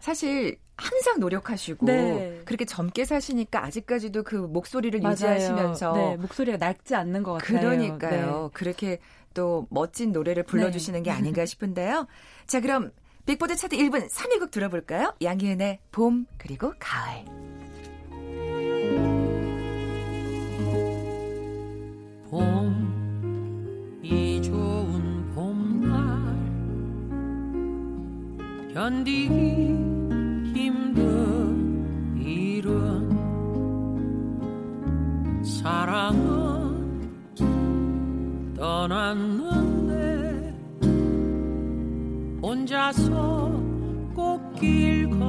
사실 0.00 0.56
항상 0.76 1.20
노력하시고 1.20 1.86
네. 1.86 2.40
그렇게 2.46 2.64
젊게 2.64 3.04
사시니까 3.04 3.64
아직까지도 3.64 4.22
그 4.22 4.34
목소리를 4.36 4.98
맞아요. 5.00 5.12
유지하시면서 5.12 5.92
네, 5.92 6.16
목소리가 6.16 6.56
낡지 6.56 6.94
않는 6.94 7.22
것 7.22 7.34
같아요. 7.34 7.60
그러니까요. 7.60 8.42
네. 8.44 8.48
그렇게 8.54 8.98
또 9.34 9.66
멋진 9.70 10.12
노래를 10.12 10.42
불러주시는 10.44 11.02
게 11.02 11.10
아닌가 11.10 11.44
싶은데요. 11.44 12.06
자, 12.46 12.60
그럼 12.60 12.90
빅보드 13.26 13.54
차트 13.56 13.76
1분 13.76 14.10
3위곡 14.10 14.50
들어볼까요? 14.50 15.14
양희은의 15.22 15.80
봄 15.92 16.26
그리고 16.38 16.72
가을. 16.78 17.24
견디기 28.80 29.34
힘든 30.54 32.16
일은 32.16 33.10
사랑은 35.44 36.96
떠났는데 38.56 39.94
혼자서 42.40 43.52
꽃길 44.14 45.10
걷 45.10 45.19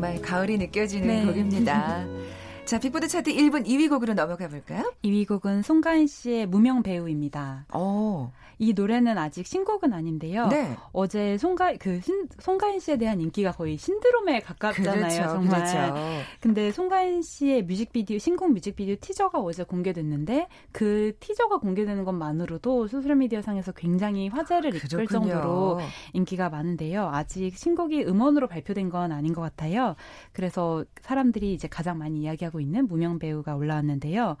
정말 0.00 0.22
가을이 0.22 0.56
느껴지는 0.56 1.06
네. 1.06 1.24
곡입니다. 1.26 2.06
자, 2.64 2.78
빅보드 2.78 3.06
차트 3.06 3.34
1부 3.34 3.66
2위 3.66 3.90
곡으로 3.90 4.14
넘어가 4.14 4.48
볼까요? 4.48 4.90
2위 5.04 5.26
곡은 5.26 5.62
송가인 5.62 6.06
씨의 6.06 6.46
무명 6.46 6.82
배우입니다. 6.82 7.66
어. 7.72 8.32
이 8.58 8.74
노래는 8.74 9.16
아직 9.16 9.46
신곡은 9.46 9.94
아닌데요. 9.94 10.48
네. 10.48 10.76
어제 10.92 11.38
송가 11.38 11.76
그 11.78 11.98
신, 12.02 12.28
송가인 12.38 12.78
씨에 12.78 12.98
대한 12.98 13.18
인기가 13.18 13.52
거의 13.52 13.78
신드롬에 13.78 14.40
가깝잖아요. 14.40 15.00
그렇죠. 15.00 15.22
정말. 15.32 15.64
그렇죠. 15.64 15.94
근데 16.40 16.70
송가인 16.70 17.22
씨의 17.22 17.62
뮤직비디오 17.62 18.18
신곡 18.18 18.52
뮤직비디오 18.52 18.96
티저가 19.00 19.40
어제 19.40 19.64
공개됐는데 19.64 20.48
그 20.72 21.16
티저가 21.20 21.56
공개되는 21.56 22.04
것만으로도 22.04 22.86
소셜 22.88 23.16
미디어 23.16 23.40
상에서 23.40 23.72
굉장히 23.72 24.28
화제를 24.28 24.74
이끌 24.74 25.06
그렇군요. 25.06 25.32
정도로 25.32 25.80
인기가 26.12 26.50
많은데요. 26.50 27.08
아직 27.08 27.56
신곡이 27.56 28.04
음원으로 28.04 28.46
발표된 28.46 28.90
건 28.90 29.12
아닌 29.12 29.32
것 29.32 29.40
같아요. 29.40 29.96
그래서 30.32 30.84
사람들이 31.00 31.54
이제 31.54 31.66
가장 31.66 31.96
많이 31.96 32.20
이야기하고 32.20 32.60
있는 32.60 32.86
무명 32.86 33.18
배우가 33.18 33.56
올라왔는데요. 33.56 34.36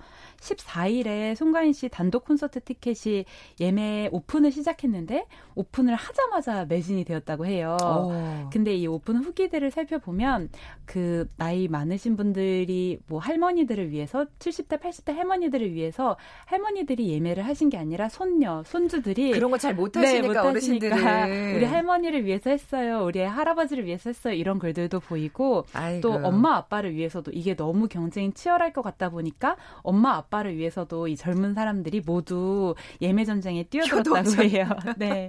14일에 0.54 1.34
송가인 1.34 1.72
씨 1.72 1.88
단독 1.88 2.24
콘서트 2.24 2.60
티켓이 2.60 3.24
예매 3.60 4.08
오픈을 4.12 4.50
시작했는데 4.52 5.26
오픈을 5.54 5.94
하자마자 5.94 6.64
매진이 6.66 7.04
되었다고 7.04 7.46
해요. 7.46 7.76
어. 7.82 8.48
근데 8.52 8.74
이 8.74 8.86
오픈 8.86 9.16
후기들을 9.16 9.70
살펴보면 9.70 10.48
그 10.84 11.28
나이 11.36 11.68
많으신 11.68 12.16
분들이 12.16 12.98
뭐 13.06 13.18
할머니들을 13.20 13.90
위해서 13.90 14.26
70대 14.38 14.80
80대 14.80 15.14
할머니들을 15.14 15.72
위해서 15.74 16.16
할머니들이 16.46 17.08
예매를 17.10 17.46
하신 17.46 17.68
게 17.70 17.78
아니라 17.78 18.08
손녀 18.08 18.62
손주들이 18.64 19.30
그런 19.32 19.50
거 19.50 19.60
잘 19.60 19.74
못하시니까 19.74 20.32
네, 20.42 20.48
어르신들은 20.48 21.56
우리 21.56 21.64
할머니를 21.66 22.24
위해서 22.24 22.48
했어요. 22.48 23.04
우리 23.04 23.20
할아버지를 23.20 23.84
위해서 23.84 24.08
했어요. 24.08 24.32
이런 24.32 24.58
글들도 24.58 25.00
보이고 25.00 25.66
아이고. 25.74 26.00
또 26.00 26.14
엄마 26.14 26.56
아빠를 26.56 26.94
위해서도 26.94 27.30
이게 27.34 27.54
너무 27.54 27.88
경쟁이 27.88 28.32
치열할 28.32 28.72
것 28.72 28.80
같다 28.80 29.10
보니까 29.10 29.56
엄마 29.82 30.16
아빠 30.16 30.39
를 30.42 30.56
위해서도 30.56 31.08
이 31.08 31.16
젊은 31.16 31.54
사람들이 31.54 32.00
모두 32.04 32.74
예매 33.02 33.24
전쟁에 33.24 33.64
뛰어들었다고. 33.64 34.42
해요. 34.44 34.66
네. 34.96 35.28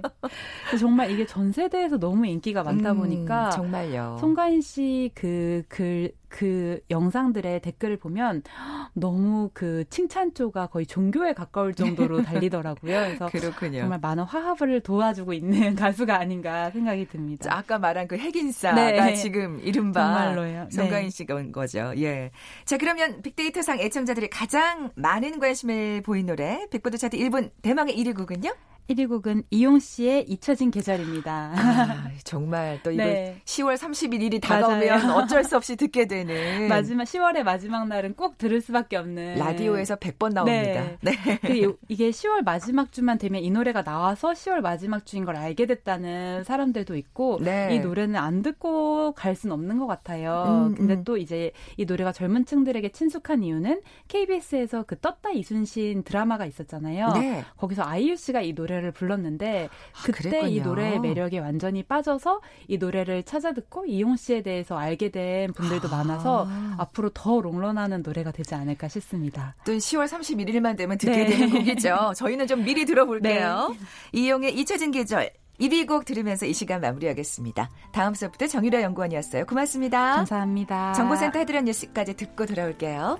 정말 0.78 1.10
이게 1.10 1.26
전 1.26 1.52
세대에서 1.52 1.98
너무 1.98 2.26
인기가 2.26 2.62
많다 2.62 2.92
음, 2.92 2.98
보니까 2.98 3.50
정말요. 3.50 4.16
송가인 4.20 4.60
씨 4.62 5.10
그 5.14 5.62
글 5.68 6.12
그 6.32 6.80
영상들의 6.90 7.60
댓글을 7.60 7.98
보면 7.98 8.42
너무 8.94 9.50
그 9.52 9.84
칭찬조가 9.90 10.68
거의 10.68 10.86
종교에 10.86 11.34
가까울 11.34 11.74
정도로 11.74 12.22
달리더라고요. 12.24 13.00
그래서 13.00 13.26
그렇군요. 13.26 13.80
정말 13.80 14.00
많은 14.00 14.24
화합을 14.24 14.80
도와주고 14.80 15.34
있는 15.34 15.74
가수가 15.76 16.18
아닌가 16.18 16.70
생각이 16.70 17.06
듭니다. 17.06 17.50
자, 17.50 17.58
아까 17.58 17.78
말한 17.78 18.08
그 18.08 18.16
핵인싸가 18.16 18.74
네. 18.74 19.14
지금 19.14 19.60
이른바 19.62 20.00
정말로요. 20.00 20.68
네. 20.70 21.32
온 21.34 21.52
거죠. 21.52 21.92
예. 21.98 22.30
자, 22.64 22.78
그러면 22.78 23.20
빅데이터상 23.20 23.78
애청자들이 23.80 24.30
가장 24.30 24.90
많은 24.94 25.38
관심을 25.38 26.02
보인 26.02 26.26
노래 26.26 26.66
빅보드 26.70 26.96
차트 26.96 27.18
1분 27.18 27.50
대망의 27.60 27.94
1위 27.96 28.16
곡은요? 28.16 28.50
1위 28.88 29.08
곡은 29.08 29.44
이용 29.50 29.78
씨의 29.78 30.24
잊혀진 30.28 30.70
계절입니다. 30.70 31.52
아, 31.56 32.10
정말 32.24 32.80
또 32.82 32.90
이거 32.90 33.04
네. 33.04 33.40
10월 33.44 33.76
31일이 33.76 34.40
다가오면. 34.40 35.10
어쩔 35.12 35.44
수 35.44 35.56
없이 35.56 35.76
듣게 35.76 36.06
되는 36.06 36.68
마지막 36.68 37.04
10월의 37.04 37.42
마지막 37.44 37.86
날은 37.88 38.14
꼭 38.14 38.36
들을 38.38 38.60
수밖에 38.60 38.96
없는 38.96 39.36
라디오에서 39.38 39.96
100번 39.96 40.32
나옵니다. 40.34 40.90
네. 41.00 41.12
그 41.40 41.52
이- 41.56 41.72
이게 41.88 42.10
10월 42.10 42.44
마지막 42.44 42.92
주만 42.92 43.18
되면 43.18 43.40
이 43.42 43.50
노래가 43.50 43.82
나와서 43.82 44.32
10월 44.32 44.60
마지막 44.60 45.06
주인 45.06 45.24
걸 45.24 45.36
알게 45.36 45.66
됐다는 45.66 46.44
사람들도 46.44 46.96
있고 46.96 47.38
네. 47.40 47.74
이 47.74 47.80
노래는 47.80 48.16
안 48.16 48.42
듣고 48.42 49.12
갈 49.12 49.34
수는 49.36 49.54
없는 49.54 49.78
것 49.78 49.86
같아요. 49.86 50.66
음, 50.70 50.74
근데 50.74 50.94
음. 50.94 51.04
또 51.04 51.16
이제 51.16 51.52
이 51.76 51.84
노래가 51.84 52.12
젊은 52.12 52.44
층들에게 52.44 52.90
친숙한 52.90 53.42
이유는 53.42 53.80
KBS에서 54.08 54.82
그 54.86 54.98
떴다 54.98 55.30
이순신 55.30 56.02
드라마가 56.04 56.46
있었잖아요. 56.46 57.08
네. 57.14 57.44
거기서 57.56 57.82
아이유 57.84 58.16
씨가 58.16 58.40
이 58.42 58.54
노래 58.54 58.71
를 58.80 58.90
불렀는데 58.92 59.68
아, 59.68 60.02
그때 60.04 60.28
이 60.28 60.60
그랬군요. 60.60 60.62
노래의 60.64 61.00
매력에 61.00 61.38
완전히 61.38 61.82
빠져서 61.82 62.40
이 62.68 62.78
노래를 62.78 63.22
찾아 63.24 63.52
듣고 63.52 63.84
이용 63.86 64.16
씨에 64.16 64.42
대해서 64.42 64.78
알게 64.78 65.10
된 65.10 65.52
분들도 65.52 65.88
아. 65.88 65.90
많아서 65.98 66.48
앞으로 66.78 67.10
더 67.10 67.40
롱런하는 67.40 68.02
노래가 68.02 68.30
되지 68.30 68.54
않을까 68.54 68.88
싶습니다. 68.88 69.54
또 69.64 69.72
10월 69.72 70.06
31일만 70.08 70.76
되면 70.76 70.96
듣게 70.98 71.24
네. 71.24 71.26
되는 71.26 71.50
곡이죠. 71.50 72.12
저희는 72.16 72.46
좀 72.46 72.64
미리 72.64 72.84
들어볼게요. 72.84 73.74
이용의 74.12 74.58
잊혀진 74.58 74.90
계절 74.90 75.30
1위 75.60 75.86
곡 75.86 76.04
들으면서 76.04 76.46
이 76.46 76.52
시간 76.52 76.80
마무리하겠습니다. 76.80 77.70
다음 77.92 78.14
수업부터 78.14 78.46
정유라 78.46 78.82
연구원이었어요. 78.82 79.46
고맙습니다. 79.46 80.16
감사합니다. 80.16 80.92
정보센터 80.94 81.38
헤드란 81.38 81.64
뉴스까지 81.66 82.14
듣고 82.14 82.46
돌아올게요. 82.46 83.18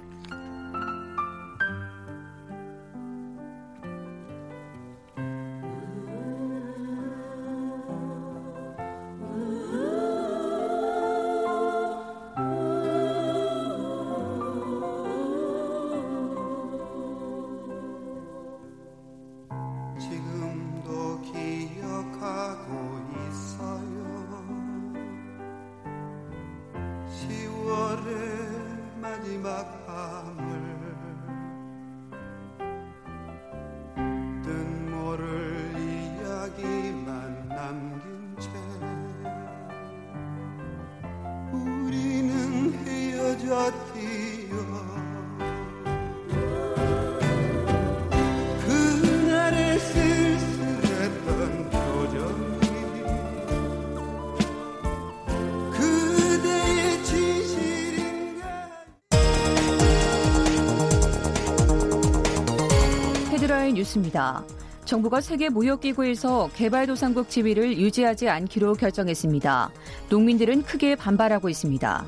헤드라인 63.43 63.75
뉴스입니다. 63.75 64.45
정부가 64.85 65.21
세계 65.21 65.49
무역기구에서 65.49 66.49
개발도상국 66.55 67.29
지위를 67.29 67.77
유지하지 67.77 68.29
않기로 68.29 68.75
결정했습니다. 68.75 69.71
농민들은 70.11 70.63
크게 70.63 70.95
반발하고 70.95 71.49
있습니다. 71.49 72.05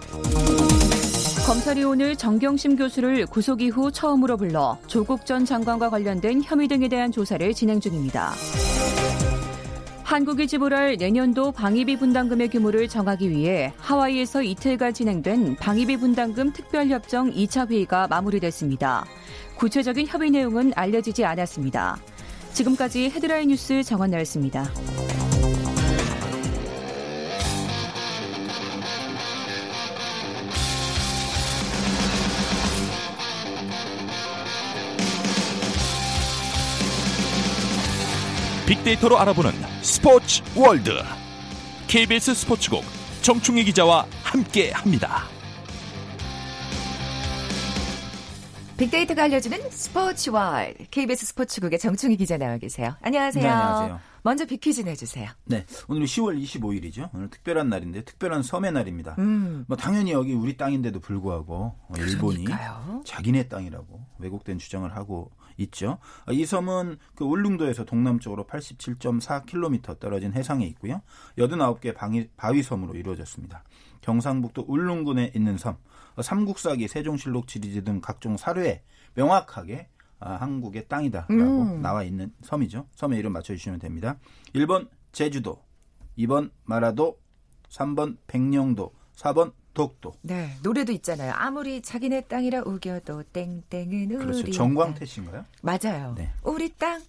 검찰이 1.45 1.83
오늘 1.83 2.15
정경심 2.15 2.77
교수를 2.77 3.27
구속 3.27 3.63
이후 3.63 3.91
처음으로 3.91 4.37
불러 4.37 4.79
조국 4.87 5.27
전 5.27 5.45
장관과 5.45 5.91
관련된 5.91 6.41
혐의 6.45 6.69
등에 6.69 6.87
대한 6.87 7.11
조사를 7.11 7.53
진행 7.53 7.81
중입니다. 7.81 8.33
한국이 10.05 10.47
지불할 10.47 10.99
내년도 10.99 11.51
방위비 11.51 11.97
분담금의 11.97 12.51
규모를 12.51 12.87
정하기 12.87 13.31
위해 13.31 13.73
하와이에서 13.79 14.43
이틀간 14.43 14.95
진행된 14.95 15.57
방위비 15.57 15.97
분담금 15.97 16.53
특별협정 16.53 17.33
2차 17.33 17.69
회의가 17.69 18.07
마무리됐습니다. 18.07 19.07
구체적인 19.57 20.07
협의 20.07 20.31
내용은 20.31 20.73
알려지지 20.75 21.25
않았습니다. 21.25 21.99
지금까지 22.53 23.11
헤드라인 23.11 23.49
뉴스 23.49 23.83
정원나였습니다. 23.83 24.71
빅데이터로 38.67 39.19
알아보는 39.19 39.53
스포츠 39.83 40.43
월드 40.57 40.91
KBS 41.87 42.35
스포츠국 42.35 42.83
정충희 43.21 43.65
기자와 43.65 44.07
함께합니다. 44.23 45.34
빅데이터가 48.77 49.25
알려주는 49.25 49.71
스포츠 49.71 50.31
월 50.31 50.75
KBS 50.91 51.27
스포츠국의 51.27 51.79
정충희 51.79 52.17
기자 52.17 52.37
나와 52.37 52.59
계세요. 52.59 52.97
안녕하세요. 53.03 53.43
네, 53.45 53.49
안녕하세요. 53.49 54.01
먼저 54.25 54.45
빅퀴즈 54.47 54.81
내주세요. 54.81 55.31
네, 55.45 55.65
오늘 55.87 56.07
10월 56.07 56.43
25일이죠. 56.43 57.11
오늘 57.15 57.31
특별한 57.31 57.69
날인데 57.69 58.03
특별한 58.05 58.43
섬의 58.43 58.73
날입니다. 58.73 59.15
음. 59.19 59.65
뭐 59.69 59.77
당연히 59.77 60.11
여기 60.11 60.33
우리 60.33 60.57
땅인데도 60.57 60.99
불구하고 60.99 61.55
어, 61.55 61.95
일본이 61.99 62.45
그러니까요. 62.45 63.03
자기네 63.05 63.49
땅이라고 63.49 64.05
왜곡된 64.19 64.59
주장을 64.59 64.91
하고 64.97 65.31
있죠. 65.59 65.99
어, 66.27 66.33
이 66.33 66.45
섬은 66.45 66.97
그 67.15 67.25
울릉도에서 67.25 67.85
동남쪽으로 67.85 68.45
87.4km 68.47 70.01
떨어진 70.01 70.33
해상에 70.33 70.67
있고요. 70.67 71.01
89개 71.39 71.95
바위, 71.95 72.29
바위섬으로 72.37 72.95
이루어졌습니다. 72.97 73.63
경상북도 74.01 74.65
울릉군에 74.67 75.33
있는 75.35 75.59
섬, 75.59 75.75
어, 75.75 75.79
삼국사기, 76.23 76.89
세종실록, 76.89 77.47
지리지 77.47 77.83
등 77.83 78.01
각종 78.01 78.37
사료에 78.37 78.83
명확하게 79.15 79.89
아, 80.21 80.37
한국의 80.37 80.89
땅이다라고 80.89 81.33
음. 81.63 81.83
나와 81.83 82.03
있는 82.03 82.33
섬이죠. 82.43 82.87
섬의 82.95 83.19
이름 83.19 83.33
맞춰주시면 83.33 83.79
됩니다. 83.79 84.17
1번 84.55 84.89
제주도, 85.13 85.63
2번 86.17 86.51
마라도, 86.65 87.19
3번 87.69 88.17
백령도, 88.27 88.93
4번 89.17 89.53
독도. 89.75 90.15
네, 90.23 90.57
노래도 90.63 90.93
있잖아요. 90.93 91.33
아무리 91.35 91.83
자기네 91.83 92.23
땅이라 92.23 92.63
우겨도 92.63 93.25
땡땡은 93.33 94.11
우리 94.13 94.17
그렇죠. 94.17 94.43
땅. 94.45 94.53
정광태 94.53 95.05
씨인가요? 95.05 95.45
맞아요. 95.63 96.15
네. 96.17 96.31
우리 96.45 96.73
땅. 96.77 97.03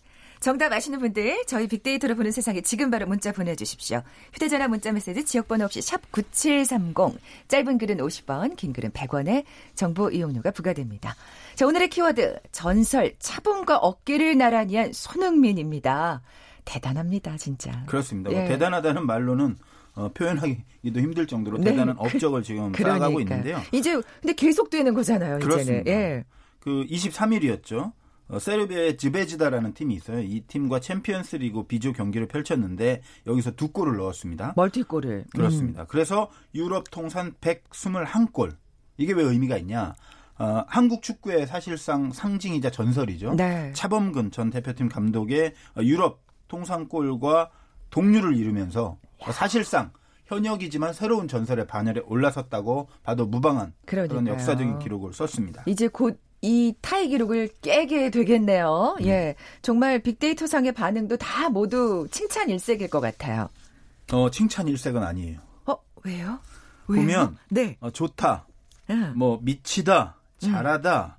정답 0.45 0.71
아시는 0.73 0.99
분들 0.99 1.45
저희 1.47 1.67
빅데이터로 1.67 2.13
보는 2.13 2.29
세상에 2.29 2.61
지금 2.61 2.91
바로 2.91 3.07
문자 3.07 3.31
보내주십시오. 3.31 4.03
휴대전화 4.31 4.67
문자 4.67 4.91
메시지 4.91 5.25
지역번호 5.25 5.65
없이 5.65 5.81
샵 5.81 6.11
9730 6.11 7.19
짧은 7.47 7.79
글은 7.79 7.97
50원 7.97 8.55
긴 8.55 8.71
글은 8.71 8.91
100원의 8.91 9.43
정보 9.73 10.11
이용료가 10.11 10.51
부과됩니다. 10.51 11.15
자 11.55 11.65
오늘의 11.65 11.89
키워드 11.89 12.41
전설 12.51 13.15
차범근과 13.17 13.77
어깨를 13.77 14.37
나란히 14.37 14.75
한 14.75 14.93
손흥민입니다. 14.93 16.21
대단합니다 16.63 17.37
진짜. 17.37 17.83
그렇습니다. 17.87 18.29
뭐 18.29 18.39
예. 18.39 18.45
대단하다는 18.47 19.03
말로는 19.03 19.57
어, 19.95 20.09
표현하기도 20.13 20.99
힘들 20.99 21.25
정도로 21.25 21.57
네, 21.57 21.71
대단한 21.71 21.95
그- 21.95 22.03
업적을 22.03 22.43
지금 22.43 22.71
그러니까. 22.71 22.99
쌓아가고 22.99 23.19
있는데요. 23.21 23.63
이제 23.71 23.99
근데 24.21 24.33
계속 24.33 24.69
되는 24.69 24.93
거잖아요. 24.93 25.37
이제는. 25.37 25.49
그렇습니다. 25.49 25.91
예. 25.91 26.23
그 26.59 26.85
23일이었죠. 26.87 27.93
어, 28.27 28.39
세르비아의 28.39 28.97
즈베지다라는 28.97 29.73
팀이 29.73 29.93
있어요. 29.95 30.19
이 30.21 30.41
팀과 30.41 30.79
챔피언스 30.79 31.37
리그 31.37 31.63
B조 31.63 31.93
경기를 31.93 32.27
펼쳤는데 32.27 33.01
여기서 33.27 33.51
두 33.51 33.71
골을 33.71 33.97
넣었습니다. 33.97 34.53
멀티골을. 34.55 35.25
그렇습니다. 35.31 35.83
음. 35.83 35.85
그래서 35.87 36.29
유럽 36.53 36.89
통산 36.89 37.33
121골. 37.41 38.55
이게 38.97 39.13
왜 39.13 39.23
의미가 39.23 39.57
있냐? 39.57 39.93
어, 40.37 40.65
한국 40.67 41.01
축구의 41.01 41.47
사실상 41.47 42.11
상징이자 42.11 42.69
전설이죠. 42.71 43.35
네. 43.35 43.71
차범근 43.73 44.31
전 44.31 44.49
대표팀 44.49 44.89
감독의 44.89 45.53
어, 45.77 45.81
유럽 45.83 46.23
통산골과 46.47 47.51
동률을 47.89 48.35
이루면서 48.35 48.97
어, 49.19 49.31
사실상 49.31 49.91
현역이지만 50.25 50.93
새로운 50.93 51.27
전설의 51.27 51.67
반열에 51.67 52.01
올라섰다고 52.05 52.89
봐도 53.03 53.25
무방한 53.27 53.73
그런 53.85 54.07
그러니까요. 54.07 54.33
역사적인 54.33 54.79
기록을 54.79 55.13
썼습니다. 55.13 55.63
이제 55.67 55.87
곧 55.87 56.19
이 56.45 56.75
타이 56.79 57.07
기록을 57.07 57.49
깨게 57.61 58.11
되겠네요. 58.11 58.97
음. 58.99 59.05
예. 59.07 59.35
정말 59.63 59.99
빅데이터 59.99 60.45
상의 60.45 60.71
반응도 60.71 61.17
다 61.17 61.49
모두 61.49 62.07
칭찬 62.11 62.49
일색일 62.49 62.89
것 62.89 62.99
같아요. 62.99 63.49
어, 64.11 64.29
칭찬 64.29 64.67
일색은 64.67 65.01
아니에요. 65.01 65.39
어, 65.65 65.75
왜요? 66.03 66.39
왜요? 66.87 67.01
보면 67.01 67.37
네. 67.49 67.77
어, 67.79 67.89
좋다, 67.89 68.45
응. 68.91 69.13
뭐 69.15 69.39
미치다, 69.41 70.17
잘하다 70.37 71.17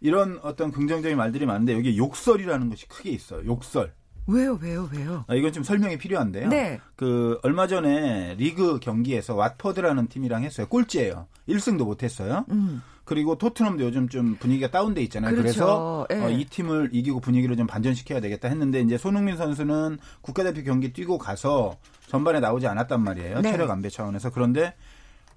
이런 0.00 0.38
어떤 0.42 0.70
긍정적인 0.70 1.16
말들이 1.16 1.46
많은데 1.46 1.74
여기 1.74 1.96
욕설이라는 1.96 2.68
것이 2.68 2.86
크게 2.88 3.08
있어요. 3.10 3.46
욕설. 3.46 3.94
왜요, 4.26 4.58
왜요, 4.62 4.88
왜요? 4.92 5.24
아, 5.26 5.34
이건 5.34 5.52
좀 5.52 5.62
설명이 5.62 5.98
필요한데요. 5.98 6.48
네. 6.48 6.80
그 6.96 7.38
얼마 7.42 7.66
전에 7.66 8.34
리그 8.36 8.78
경기에서 8.78 9.34
왓퍼드라는 9.34 10.08
팀이랑 10.08 10.44
했어요. 10.44 10.66
꼴찌예요. 10.68 11.26
1승도 11.48 11.84
못 11.84 12.02
했어요. 12.02 12.44
음. 12.50 12.82
그리고 13.04 13.36
토트넘도 13.36 13.84
요즘 13.84 14.08
좀 14.08 14.36
분위기가 14.36 14.70
다운돼 14.70 15.02
있잖아요. 15.02 15.34
그 15.34 15.42
그렇죠. 15.42 15.58
래서 15.58 16.06
예. 16.12 16.16
어, 16.18 16.30
이 16.30 16.44
팀을 16.44 16.90
이기고 16.92 17.18
분위기를 17.20 17.56
좀 17.56 17.66
반전시켜야 17.66 18.20
되겠다 18.20 18.48
했는데 18.48 18.80
이제 18.80 18.96
손흥민 18.96 19.36
선수는 19.36 19.98
국가대표 20.20 20.62
경기 20.62 20.92
뛰고 20.92 21.18
가서 21.18 21.76
전반에 22.06 22.38
나오지 22.38 22.68
않았단 22.68 23.02
말이에요. 23.02 23.40
네. 23.40 23.50
체력 23.50 23.70
안배 23.70 23.90
차원에서 23.90 24.30
그런데 24.30 24.74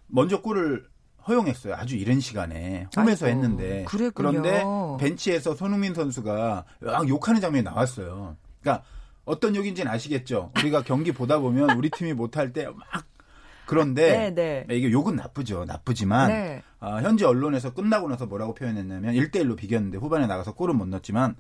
먼저 0.08 0.42
골을 0.42 0.86
허용했어요. 1.28 1.74
아주 1.74 1.96
이른 1.96 2.20
시간에 2.20 2.88
홈에서 2.96 3.26
아이고, 3.26 3.36
했는데 3.36 3.84
그랬군요. 3.86 4.14
그런데 4.14 4.64
벤치에서 5.00 5.56
손흥민 5.56 5.96
선수가 5.96 6.66
막 6.82 7.10
욕하는 7.10 7.42
장면이 7.42 7.64
나왔어요. 7.64 8.38
그러니까 8.66 8.84
어떤 9.26 9.56
욕인지는 9.56 9.92
아시겠죠. 9.92 10.52
우리가 10.58 10.82
경기 10.84 11.12
보다 11.12 11.38
보면 11.40 11.78
우리 11.78 11.90
팀이 11.90 12.14
못할 12.14 12.52
때 12.52 12.66
막 12.66 13.06
그런데 13.68 14.32
네, 14.32 14.64
네. 14.68 14.76
이게 14.76 14.92
욕은 14.92 15.16
나쁘죠. 15.16 15.66
나쁘지만 15.66 16.28
네. 16.28 16.64
아, 16.80 16.98
현지 16.98 17.26
언론에서 17.26 17.74
끝나고 17.74 18.08
나서 18.10 18.28
뭐라고 18.28 18.54
표현했냐면 18.54 19.16
1대1로 19.16 19.56
비겼는데 19.56 19.98
후반에 19.98 20.28
나가서 20.28 20.54
골은 20.54 20.76
못 20.76 20.88
넣었지만 20.88 21.36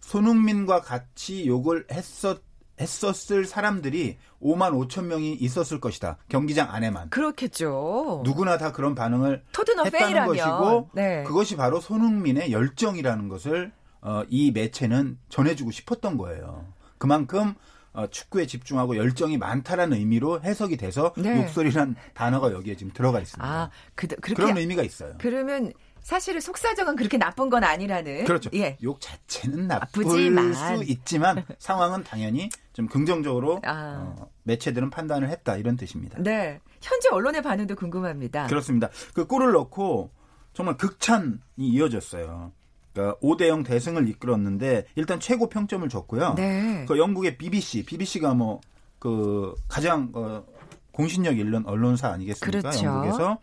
손흥민과 0.00 0.80
같이 0.80 1.46
욕을 1.46 1.86
했었 1.92 2.40
했었을 2.80 3.44
사람들이 3.44 4.16
5만 4.42 4.72
5천 4.88 5.04
명이 5.04 5.34
있었을 5.34 5.78
것이다. 5.78 6.16
경기장 6.30 6.70
안에만. 6.74 7.10
그렇겠죠. 7.10 8.22
누구나 8.24 8.56
다 8.56 8.72
그런 8.72 8.94
반응을 8.94 9.42
토트넘 9.52 9.86
했다는 9.86 10.06
팬이라면. 10.06 10.34
것이고 10.34 10.88
네. 10.94 11.22
그것이 11.24 11.56
바로 11.56 11.80
손흥민의 11.80 12.50
열정이라는 12.50 13.28
것을 13.28 13.72
어, 14.02 14.24
이 14.28 14.50
매체는 14.50 15.18
전해주고 15.28 15.70
싶었던 15.70 16.18
거예요. 16.18 16.66
그만큼 16.98 17.54
어, 17.92 18.06
축구에 18.08 18.46
집중하고 18.46 18.96
열정이 18.96 19.36
많다라는 19.38 19.98
의미로 19.98 20.40
해석이 20.42 20.76
돼서 20.76 21.12
네. 21.16 21.42
욕설이란 21.42 21.94
단어가 22.14 22.52
여기에 22.52 22.76
지금 22.76 22.92
들어가 22.92 23.20
있습니다. 23.20 23.46
아, 23.46 23.70
그, 23.94 24.06
그렇게. 24.08 24.34
그런 24.34 24.56
의미가 24.56 24.82
있어요. 24.82 25.14
그러면 25.18 25.72
사실은 26.00 26.40
속사정은 26.40 26.96
그렇게 26.96 27.16
나쁜 27.16 27.48
건 27.48 27.62
아니라는. 27.62 28.24
그렇죠. 28.24 28.50
예. 28.54 28.76
욕 28.82 29.00
자체는 29.00 29.68
나쁠 29.68 30.04
나쁘지만. 30.04 30.54
수 30.54 30.84
있지만 30.84 31.44
상황은 31.58 32.02
당연히 32.02 32.48
좀 32.72 32.88
긍정적으로 32.88 33.60
아. 33.64 34.14
어, 34.18 34.28
매체들은 34.42 34.90
판단을 34.90 35.28
했다 35.28 35.56
이런 35.56 35.76
뜻입니다. 35.76 36.18
네. 36.20 36.60
현지 36.80 37.08
언론의 37.08 37.42
반응도 37.42 37.76
궁금합니다. 37.76 38.48
그렇습니다. 38.48 38.88
그 39.14 39.26
골을 39.26 39.52
넣고 39.52 40.10
정말 40.54 40.76
극찬이 40.76 41.38
이어졌어요. 41.58 42.52
그러니까 42.92 43.18
5대 43.20 43.48
0 43.48 43.62
대승을 43.62 44.08
이끌었는데 44.08 44.86
일단 44.96 45.20
최고 45.20 45.48
평점을 45.48 45.88
줬고요. 45.88 46.34
네. 46.36 46.84
그 46.86 46.98
영국의 46.98 47.38
BBC, 47.38 47.84
BBC가 47.84 48.34
뭐 48.34 48.60
그 49.02 49.52
가장 49.66 50.12
어, 50.14 50.44
공신력 50.92 51.36
있는 51.36 51.66
언론사 51.66 52.10
아니겠습니까? 52.10 52.60
그렇죠. 52.60 52.84
영국에서 52.84 53.38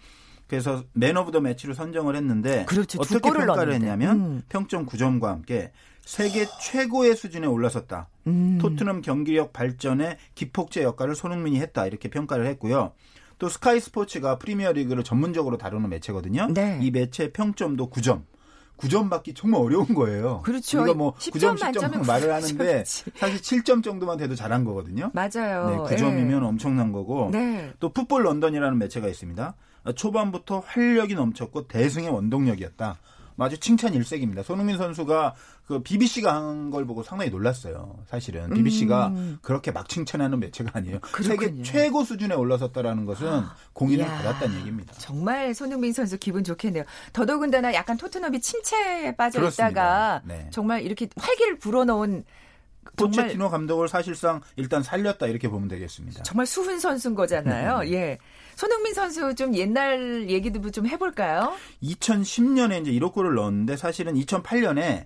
그래서 0.47 0.85
man 0.93 1.17
of 1.17 1.33
the 1.33 1.41
match를 1.41 1.75
선정을 1.75 2.15
했는데 2.15 2.63
그렇죠. 2.63 2.97
두 2.99 3.17
어떻게 3.17 3.29
평가를 3.29 3.45
넣었는데. 3.45 3.73
했냐면 3.75 4.15
음. 4.21 4.41
평점 4.47 4.85
9점과 4.85 5.23
함께 5.23 5.73
세계 5.99 6.45
최고의 6.61 7.17
수준에 7.17 7.45
올라섰다. 7.45 8.07
음. 8.27 8.57
토트넘 8.61 9.01
경기력 9.01 9.51
발전에 9.51 10.17
기폭제 10.33 10.81
역할을 10.83 11.13
손흥민이 11.13 11.59
했다. 11.59 11.85
이렇게 11.85 12.09
평가를 12.09 12.45
했고요. 12.47 12.93
또 13.37 13.49
스카이 13.49 13.81
스포츠가 13.81 14.39
프리미어 14.39 14.71
리그를 14.71 15.03
전문적으로 15.03 15.57
다루는 15.57 15.89
매체거든요. 15.89 16.47
네. 16.53 16.79
이 16.81 16.89
매체 16.89 17.33
평점도 17.33 17.89
9점. 17.89 18.21
9점 18.79 19.09
받기 19.09 19.33
정말 19.33 19.61
어려운 19.61 19.93
거예요. 19.93 20.41
그렇죠. 20.43 20.81
우리가 20.81 20.97
뭐 20.97 21.13
10점 21.15 21.57
9점, 21.57 21.59
만점에 21.59 21.97
10점 21.97 22.07
말을 22.07 22.33
하는데 22.33 22.83
9점이지. 22.83 23.17
사실 23.17 23.41
7점 23.41 23.83
정도만 23.83 24.17
돼도 24.17 24.35
잘한 24.35 24.63
거거든요. 24.63 25.11
맞아요. 25.13 25.85
네, 25.87 25.95
9점이면 25.95 26.41
예. 26.41 26.45
엄청난 26.45 26.91
거고. 26.91 27.29
네. 27.31 27.71
또 27.79 27.89
풋볼 27.89 28.23
런던이라는 28.25 28.77
매체가 28.77 29.07
있습니다. 29.07 29.53
초반부터 29.95 30.59
활력이 30.65 31.15
넘쳤고 31.15 31.67
대승의 31.67 32.09
원동력이었다. 32.09 32.97
아주 33.41 33.57
칭찬 33.59 33.93
일색입니다. 33.93 34.43
손흥민 34.43 34.77
선수가 34.77 35.35
그 35.67 35.81
BBC가 35.83 36.33
한 36.35 36.69
걸 36.71 36.85
보고 36.85 37.03
상당히 37.03 37.31
놀랐어요. 37.31 37.97
사실은 38.07 38.49
BBC가 38.53 39.07
음. 39.07 39.39
그렇게 39.41 39.71
막 39.71 39.87
칭찬하는 39.89 40.39
매체가 40.39 40.71
아니에요. 40.73 40.99
그렇군요. 40.99 41.27
세계 41.51 41.63
최고 41.63 42.03
수준에 42.03 42.35
올라섰다라는 42.35 43.05
것은 43.05 43.43
공인을 43.73 44.05
이야. 44.05 44.11
받았다는 44.17 44.59
얘기입니다. 44.59 44.93
정말 44.97 45.53
손흥민 45.53 45.93
선수 45.93 46.17
기분 46.17 46.43
좋겠네요. 46.43 46.83
더더군다나 47.13 47.73
약간 47.73 47.97
토트넘이 47.97 48.39
침체에 48.41 49.15
빠져. 49.15 49.47
있다가 49.47 50.21
네. 50.25 50.47
정말 50.51 50.81
이렇게 50.83 51.07
활기를 51.15 51.57
불어넣은 51.59 52.23
포체티노 52.97 53.49
감독을 53.49 53.87
사실상 53.87 54.41
일단 54.55 54.83
살렸다 54.83 55.27
이렇게 55.27 55.47
보면 55.47 55.67
되겠습니다. 55.67 56.23
정말 56.23 56.45
수훈 56.45 56.79
선수인 56.79 57.15
거잖아요. 57.15 57.79
네. 57.79 57.91
예. 57.93 58.17
손흥민 58.55 58.93
선수 58.93 59.33
좀 59.35 59.55
옛날 59.55 60.29
얘기도 60.29 60.69
좀 60.71 60.85
해볼까요? 60.87 61.53
2010년에 61.83 62.81
이제 62.81 62.91
1호 62.91 63.13
골을 63.13 63.35
넣었는데 63.35 63.77
사실은 63.77 64.15
2008년에 64.15 65.05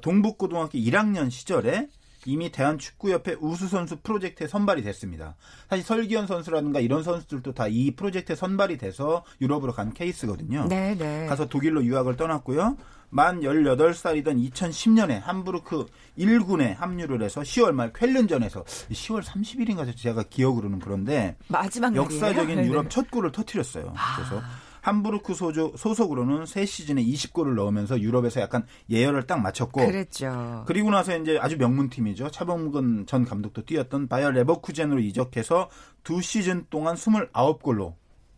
동북고등학교 0.00 0.78
1학년 0.78 1.30
시절에 1.30 1.88
이미 2.24 2.52
대한축구협회 2.52 3.36
우수선수 3.40 3.96
프로젝트에 4.02 4.46
선발이 4.46 4.82
됐습니다. 4.84 5.34
사실 5.68 5.84
설기현 5.84 6.28
선수라든가 6.28 6.78
이런 6.78 7.02
선수들도 7.02 7.52
다 7.52 7.66
이 7.66 7.96
프로젝트에 7.96 8.36
선발이 8.36 8.78
돼서 8.78 9.24
유럽으로 9.40 9.72
간 9.72 9.92
케이스거든요. 9.92 10.66
네, 10.68 10.94
네. 10.96 11.26
가서 11.26 11.48
독일로 11.48 11.84
유학을 11.84 12.16
떠났고요. 12.16 12.76
만 13.14 13.40
18살이던 13.40 14.50
2010년에 14.50 15.20
함부르크 15.20 15.84
1군에 16.18 16.74
합류를 16.74 17.22
해서 17.22 17.42
10월 17.42 17.72
말 17.72 17.92
쾰른전에서 17.92 18.64
10월 18.64 19.22
30일인가 19.22 19.94
제가 19.94 20.22
기억으로는 20.22 20.78
그런데 20.78 21.36
마지막 21.48 21.92
날이에요? 21.92 22.04
역사적인 22.04 22.56
네네. 22.56 22.68
유럽 22.68 22.88
첫 22.88 23.10
골을 23.10 23.30
터뜨렸어요. 23.30 23.92
그래서 24.16 24.42
함부르크 24.80 25.34
소조, 25.34 25.76
소속으로는 25.76 26.46
세 26.46 26.64
시즌에 26.64 27.04
20골을 27.04 27.54
넣으면서 27.54 28.00
유럽에서 28.00 28.40
약간 28.40 28.64
예열을 28.88 29.26
딱 29.26 29.42
마쳤고 29.42 29.86
그랬죠. 29.86 30.64
그리고 30.66 30.90
나서 30.90 31.14
이제 31.14 31.38
아주 31.38 31.58
명문팀이죠. 31.58 32.30
차범근 32.30 33.04
전 33.06 33.26
감독도 33.26 33.66
뛰었던 33.66 34.08
바이어 34.08 34.30
레버쿠젠으로 34.30 35.00
이적해서 35.00 35.68
두 36.02 36.22
시즌 36.22 36.64
동안 36.70 36.96
29골로 36.96 37.94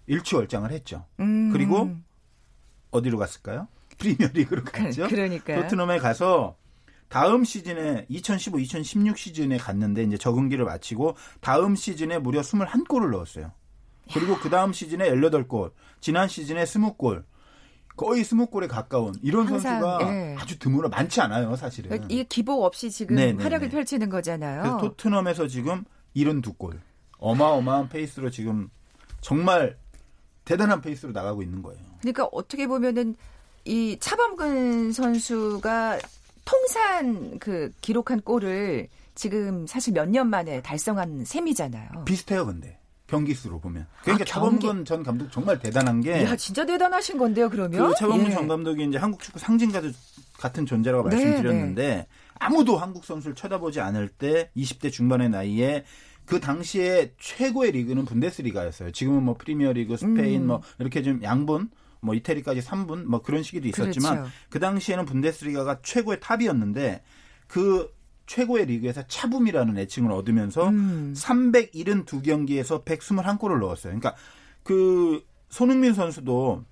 일취월장을 0.08 0.68
했죠. 0.72 1.04
음. 1.20 1.50
그리고 1.52 1.94
어디로 2.90 3.18
갔을까요? 3.18 3.68
프리미어리그로 3.98 4.64
갔죠. 4.64 5.08
그러니까요. 5.08 5.62
토트넘에 5.62 5.98
가서 5.98 6.56
다음 7.08 7.44
시즌에 7.44 8.06
2015-2016 8.10 9.16
시즌에 9.16 9.56
갔는데 9.56 10.02
이제 10.02 10.16
적응기를 10.18 10.64
마치고 10.64 11.16
다음 11.40 11.76
시즌에 11.76 12.18
무려 12.18 12.40
21골을 12.40 13.10
넣었어요. 13.10 13.52
그리고 14.12 14.36
그 14.38 14.50
다음 14.50 14.72
시즌에 14.72 15.10
18골, 15.10 15.72
지난 16.00 16.28
시즌에 16.28 16.64
20골, 16.64 17.24
거의 17.96 18.22
20골에 18.22 18.68
가까운 18.68 19.14
이런 19.22 19.46
항상, 19.46 19.80
선수가 19.80 20.12
예. 20.12 20.36
아주 20.38 20.58
드물어 20.58 20.88
많지 20.88 21.20
않아요, 21.20 21.54
사실은. 21.56 21.88
그러니까 21.90 22.08
이게 22.10 22.24
기복 22.24 22.64
없이 22.64 22.90
지금 22.90 23.16
네, 23.16 23.32
네, 23.32 23.42
활약을 23.42 23.68
네. 23.68 23.74
펼치는 23.76 24.10
거잖아요. 24.10 24.62
그래서 24.62 24.78
토트넘에서 24.78 25.46
지금 25.46 25.84
72골. 26.16 26.80
어마어마한 27.18 27.88
페이스로 27.88 28.30
지금 28.30 28.68
정말 29.20 29.78
대단한 30.44 30.80
페이스로 30.82 31.12
나가고 31.12 31.42
있는 31.42 31.62
거예요. 31.62 31.80
그러니까 32.00 32.24
어떻게 32.32 32.66
보면은 32.66 33.16
이 33.64 33.96
차범근 34.00 34.92
선수가 34.92 35.98
통산 36.44 37.38
그 37.38 37.72
기록한 37.80 38.20
골을 38.20 38.88
지금 39.14 39.66
사실 39.66 39.92
몇 39.94 40.08
년 40.08 40.28
만에 40.28 40.60
달성한 40.62 41.24
셈이잖아요. 41.24 42.04
비슷해요, 42.04 42.46
근데. 42.46 42.78
경기 43.06 43.34
수로 43.34 43.60
보면. 43.60 43.86
그러니까 44.02 44.22
아, 44.22 44.26
차범근. 44.26 44.84
전 44.84 45.02
감독 45.02 45.30
정말 45.30 45.58
대단한 45.58 46.00
게 46.00 46.22
이야, 46.22 46.36
진짜 46.36 46.64
대단하신 46.66 47.16
건데요, 47.18 47.48
그러면? 47.48 47.88
그 47.88 47.94
차범근 47.96 48.26
예. 48.26 48.30
전 48.34 48.48
감독이 48.48 48.84
이제 48.84 48.98
한국 48.98 49.22
축구 49.22 49.38
상징가 49.38 49.80
같은 50.38 50.66
존재라고 50.66 51.08
네, 51.10 51.16
말씀드렸는데 51.16 52.06
아무도 52.38 52.76
한국 52.76 53.04
선수를 53.04 53.34
쳐다보지 53.36 53.80
않을 53.80 54.08
때 54.08 54.50
20대 54.56 54.90
중반의 54.90 55.28
나이에 55.30 55.84
그 56.24 56.40
당시에 56.40 57.12
최고의 57.20 57.72
리그는 57.72 58.04
분데스리가였어요. 58.06 58.90
지금은 58.92 59.22
뭐 59.22 59.34
프리미어 59.38 59.72
리그, 59.72 59.96
스페인 59.96 60.42
음. 60.42 60.46
뭐 60.48 60.62
이렇게 60.78 61.02
좀 61.02 61.22
양분 61.22 61.70
뭐 62.04 62.14
이태리까지 62.14 62.60
3분 62.60 63.04
뭐 63.04 63.22
그런 63.22 63.42
시기도 63.42 63.68
있었지만 63.68 64.16
그렇죠. 64.16 64.30
그 64.50 64.60
당시에는 64.60 65.04
분데스리가가 65.06 65.80
최고의 65.82 66.20
탑이었는데 66.20 67.02
그 67.46 67.92
최고의 68.26 68.66
리그에서 68.66 69.02
차붐이라는 69.06 69.76
애칭을 69.78 70.12
얻으면서 70.12 70.68
음. 70.68 71.14
372경기에서 71.16 72.84
121골을 72.84 73.58
넣었어요. 73.58 73.98
그러니까 73.98 74.14
그 74.62 75.24
손흥민 75.48 75.94
선수도 75.94 76.64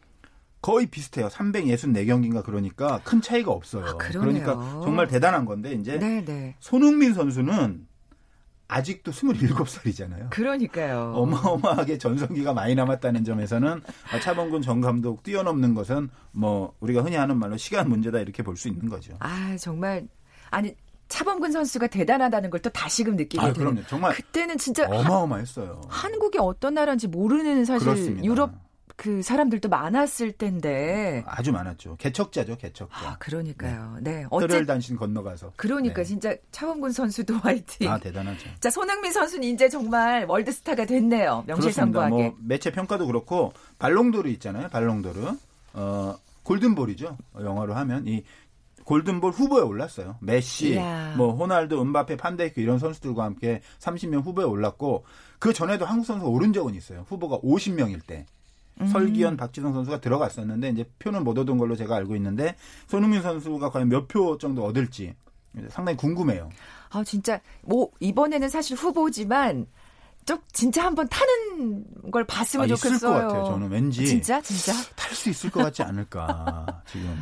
거의 0.61 0.87
비슷해요. 0.87 1.29
364경기인가 1.29 2.45
그러니까 2.45 3.01
큰 3.05 3.21
차이가 3.21 3.51
없어요. 3.51 3.85
아. 3.85 3.97
그러니까 3.97 4.55
정말 4.85 5.09
대단한 5.09 5.45
건데 5.45 5.73
이제 5.73 5.99
네, 5.99 6.25
네. 6.25 6.57
손흥민 6.61 7.15
선수는 7.15 7.87
아직도 8.73 9.11
27살이잖아요. 9.13 10.31
그러니까요. 10.31 11.13
어마어마하게 11.17 11.99
전성기가 11.99 12.53
많이 12.55 12.75
남았다는 12.75 13.25
점에서는 13.25 13.83
차범근 14.23 14.63
전 14.63 14.81
감독 14.81 15.23
뛰어넘는 15.23 15.75
것은 15.75 16.09
뭐 16.33 16.75
우리가 16.81 17.03
흔히 17.03 17.17
하는 17.17 17.37
말로 17.39 17.57
시간 17.57 17.89
문제다 17.89 18.19
이렇게 18.21 18.43
볼 18.43 18.57
수 18.57 18.69
있는 18.69 18.89
거죠. 18.89 19.15
아, 19.21 19.57
정말 19.59 20.07
아니 20.51 20.75
차범근 21.09 21.53
선수가 21.53 21.89
대단하다는 21.89 22.49
걸 22.51 22.61
또 22.63 22.71
다시금 22.71 23.17
느끼게 23.17 23.41
아, 23.41 23.53
되는. 23.53 23.55
그럼요. 23.73 23.87
정말 23.89 24.15
그때는 24.15 24.57
진짜 24.57 24.87
어마어마했어요. 24.87 25.81
한국이 25.89 26.39
어떤 26.39 26.75
나라인지 26.75 27.09
모르는 27.09 27.65
사실 27.65 27.87
그렇습니다. 27.89 28.25
유럽 28.25 28.53
그 28.97 29.23
사람들도 29.23 29.69
많았을 29.69 30.33
텐데. 30.33 31.25
아주 31.27 31.53
많았죠. 31.53 31.97
개척자죠, 31.97 32.57
개척자. 32.57 33.11
아, 33.11 33.17
그러니까요. 33.19 33.99
네. 34.01 34.25
혈을 34.25 34.29
어쨌든 34.31 34.67
단신 34.67 34.97
건너가서. 34.97 35.53
그러니까 35.57 35.97
네. 36.03 36.05
진짜 36.05 36.35
차범근 36.51 36.93
선수도 36.93 37.35
화이팅. 37.43 37.91
아, 37.91 37.99
대단하죠. 37.99 38.49
자, 38.61 38.71
손흥민 38.71 39.13
선수는 39.13 39.49
이제 39.49 39.69
정말 39.69 40.25
월드스타가 40.27 40.85
됐네요. 40.87 41.45
명실상부하게. 41.47 42.11
뭐 42.11 42.37
매체 42.41 42.71
평가도 42.71 43.07
그렇고 43.07 43.53
발롱도르 43.79 44.29
있잖아요. 44.31 44.69
발롱도르. 44.69 45.33
어, 45.75 46.17
골든볼이죠. 46.43 47.17
영어로 47.41 47.75
하면 47.75 48.07
이 48.07 48.25
골든볼 48.85 49.31
후보에 49.33 49.63
올랐어요. 49.63 50.17
메시, 50.21 50.75
이야. 50.75 51.15
뭐 51.17 51.35
호날두, 51.35 51.81
은바페, 51.81 52.17
판데이크 52.17 52.61
이런 52.61 52.79
선수들과 52.79 53.25
함께 53.25 53.63
30명 53.79 54.25
후보에 54.25 54.45
올랐고 54.45 55.05
그 55.39 55.53
전에도 55.53 55.85
한국 55.87 56.05
선수가 56.05 56.29
오른 56.29 56.53
적은 56.53 56.75
있어요. 56.75 57.05
후보가 57.09 57.39
50명일 57.39 58.01
때. 58.07 58.27
음. 58.81 58.87
설기현, 58.87 59.37
박지성 59.37 59.73
선수가 59.73 60.01
들어갔었는데 60.01 60.71
이제 60.71 60.85
표는 60.99 61.25
못 61.25 61.39
얻은 61.39 61.59
걸로 61.59 61.77
제가 61.77 61.95
알고 61.97 62.17
있는데 62.17 62.57
손흥민 62.89 63.23
선수가 63.23 63.71
과연 63.71 63.89
몇 63.89 64.09
표 64.09 64.39
정도 64.39 64.65
얻을지 64.65 65.15
상당히 65.69 65.97
궁금해요. 65.97 66.49
아, 66.91 67.05
진짜 67.05 67.41
뭐 67.63 67.91
이번에는 68.01 68.49
사실 68.49 68.77
후보지만 68.77 69.67
좀 70.25 70.39
진짜 70.53 70.85
한번 70.85 71.09
타는 71.09 72.11
걸 72.11 72.25
봤으면 72.25 72.65
아, 72.65 72.67
있을 72.67 72.77
좋겠어요. 72.91 73.13
것 73.13 73.19
같아요. 73.27 73.45
저는 73.45 73.69
왠지 73.71 74.07
진짜 74.07 74.41
진짜. 74.41 74.73
탈 74.97 75.13
수 75.15 75.29
있을 75.31 75.51
것 75.51 75.63
같지 75.63 75.83
않을까 75.83 76.83
지금. 76.87 77.19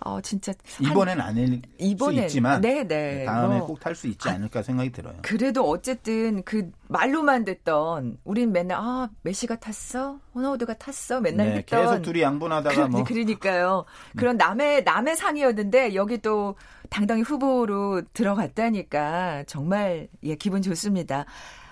어, 0.00 0.20
진짜 0.20 0.52
이번엔 0.80 1.20
아닐 1.20 1.56
수 1.56 1.60
이번엔, 1.78 2.24
있지만 2.24 2.60
네네. 2.60 3.24
다음에 3.24 3.58
뭐. 3.58 3.66
꼭탈 3.66 3.94
수 3.94 4.06
있지 4.06 4.28
않을까 4.28 4.62
생각이 4.62 4.92
들어요. 4.92 5.16
그래도 5.22 5.68
어쨌든 5.68 6.42
그 6.44 6.70
말로만 6.88 7.44
듣던 7.44 8.18
우린 8.24 8.52
맨날 8.52 8.78
아 8.78 9.08
메시가 9.22 9.56
탔어 9.56 10.18
호나우드가 10.34 10.74
탔어 10.74 11.20
맨날 11.20 11.48
네, 11.48 11.54
듣던 11.62 11.82
계속 11.82 12.02
둘이 12.02 12.22
양분하다가 12.22 12.74
그, 12.74 12.90
뭐 12.90 13.04
그러니까요 13.04 13.84
그런 14.16 14.36
남의 14.36 14.84
남의 14.84 15.16
상이었는데 15.16 15.94
여기 15.94 16.18
또 16.18 16.56
당당히 16.90 17.22
후보로 17.22 18.02
들어갔다니까 18.12 19.44
정말 19.46 20.08
예 20.22 20.36
기분 20.36 20.62
좋습니다. 20.62 21.24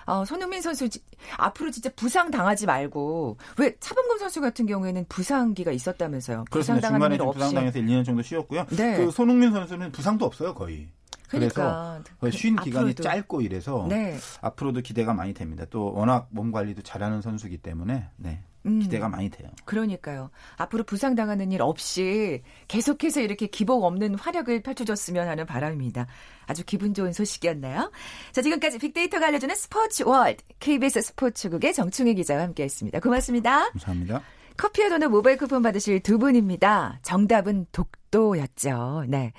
어, 0.05 0.23
손흥민 0.25 0.61
선수 0.61 0.87
지- 0.89 1.01
앞으로 1.37 1.71
진짜 1.71 1.89
부상 1.95 2.29
당하지 2.31 2.65
말고 2.65 3.37
왜 3.57 3.75
차범근 3.79 4.19
선수 4.19 4.41
같은 4.41 4.65
경우에는 4.65 5.05
부상기가 5.09 5.71
있었다면서요. 5.71 6.45
부상. 6.51 6.79
당하는 6.79 7.11
일좀 7.13 7.27
없이. 7.27 7.39
부상 7.39 7.53
당해서 7.55 7.79
1년 7.79 8.05
정도 8.05 8.21
쉬었고요. 8.21 8.65
네. 8.75 8.97
그 8.97 9.11
손흥민 9.11 9.51
선수는 9.51 9.91
부상도 9.91 10.25
없어요 10.25 10.53
거의. 10.53 10.87
그러니까 11.27 12.01
그래서 12.19 12.37
쉰 12.37 12.55
그- 12.55 12.63
기간이 12.65 12.91
앞으로도. 12.91 13.03
짧고 13.03 13.41
이래서 13.41 13.85
네. 13.89 14.17
앞으로도 14.41 14.81
기대가 14.81 15.13
많이 15.13 15.33
됩니다. 15.33 15.65
또 15.69 15.91
워낙 15.93 16.27
몸 16.29 16.51
관리도 16.51 16.83
잘하는 16.83 17.21
선수기 17.21 17.57
때문에 17.57 18.07
네, 18.17 18.29
음. 18.29 18.43
기대가 18.81 19.07
많이 19.07 19.29
돼요. 19.29 19.49
그러니까요. 19.65 20.31
앞으로 20.57 20.83
부상당하는 20.83 21.51
일 21.51 21.61
없이 21.61 22.41
계속해서 22.67 23.21
이렇게 23.21 23.47
기복 23.47 23.83
없는 23.83 24.15
활약을 24.15 24.61
펼쳐줬으면 24.63 25.27
하는 25.27 25.45
바람입니다. 25.45 26.07
아주 26.47 26.63
기분 26.65 26.93
좋은 26.93 27.13
소식이었나요? 27.13 27.91
자, 28.31 28.41
지금까지 28.41 28.79
빅데이터가 28.79 29.27
알려주는 29.27 29.55
스포츠 29.55 30.03
월드 30.03 30.43
KBS 30.59 31.01
스포츠국의 31.01 31.73
정충희 31.73 32.15
기자와 32.15 32.41
함께했습니다. 32.43 32.99
고맙습니다. 32.99 33.69
감사합니다. 33.71 34.21
커피와 34.57 34.89
도넛 34.89 35.11
모바일 35.11 35.37
쿠폰 35.37 35.61
받으실 35.61 35.99
두 36.01 36.17
분입니다. 36.17 36.99
정답은 37.03 37.65
독도였죠. 37.71 39.05
네. 39.07 39.33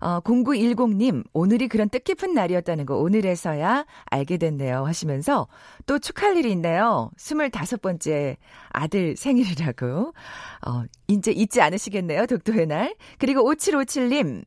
어, 0.00 0.20
0910님, 0.20 1.24
오늘이 1.32 1.68
그런 1.68 1.88
뜻깊은 1.88 2.34
날이었다는 2.34 2.86
거 2.86 2.96
오늘에서야 2.98 3.84
알게 4.06 4.36
됐네요. 4.38 4.84
하시면서 4.86 5.48
또 5.86 5.98
축하할 5.98 6.36
일이 6.36 6.52
있네요. 6.52 7.10
25번째 7.18 8.36
아들 8.70 9.16
생일이라고. 9.16 10.12
어, 10.66 10.82
이제 11.08 11.32
잊지 11.32 11.60
않으시겠네요. 11.60 12.26
독도의 12.26 12.66
날. 12.66 12.94
그리고 13.18 13.42
5757님, 13.42 14.44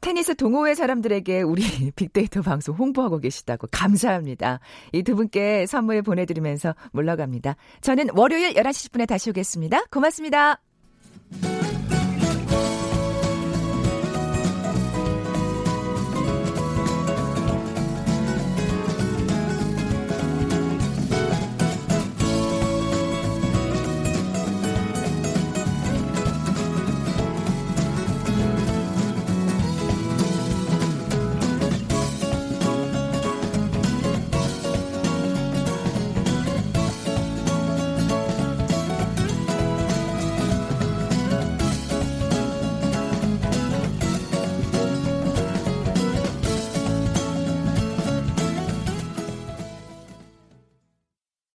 테니스 0.00 0.34
동호회 0.34 0.74
사람들에게 0.74 1.40
우리 1.42 1.62
빅데이터 1.96 2.42
방송 2.42 2.74
홍보하고 2.74 3.18
계시다고 3.20 3.68
감사합니다. 3.70 4.60
이 4.92 5.02
두 5.02 5.16
분께 5.16 5.64
선물 5.66 6.02
보내드리면서 6.02 6.74
물러갑니다. 6.92 7.56
저는 7.80 8.08
월요일 8.14 8.52
11시 8.54 8.90
10분에 8.90 9.06
다시 9.08 9.30
오겠습니다. 9.30 9.84
고맙습니다. 9.90 10.60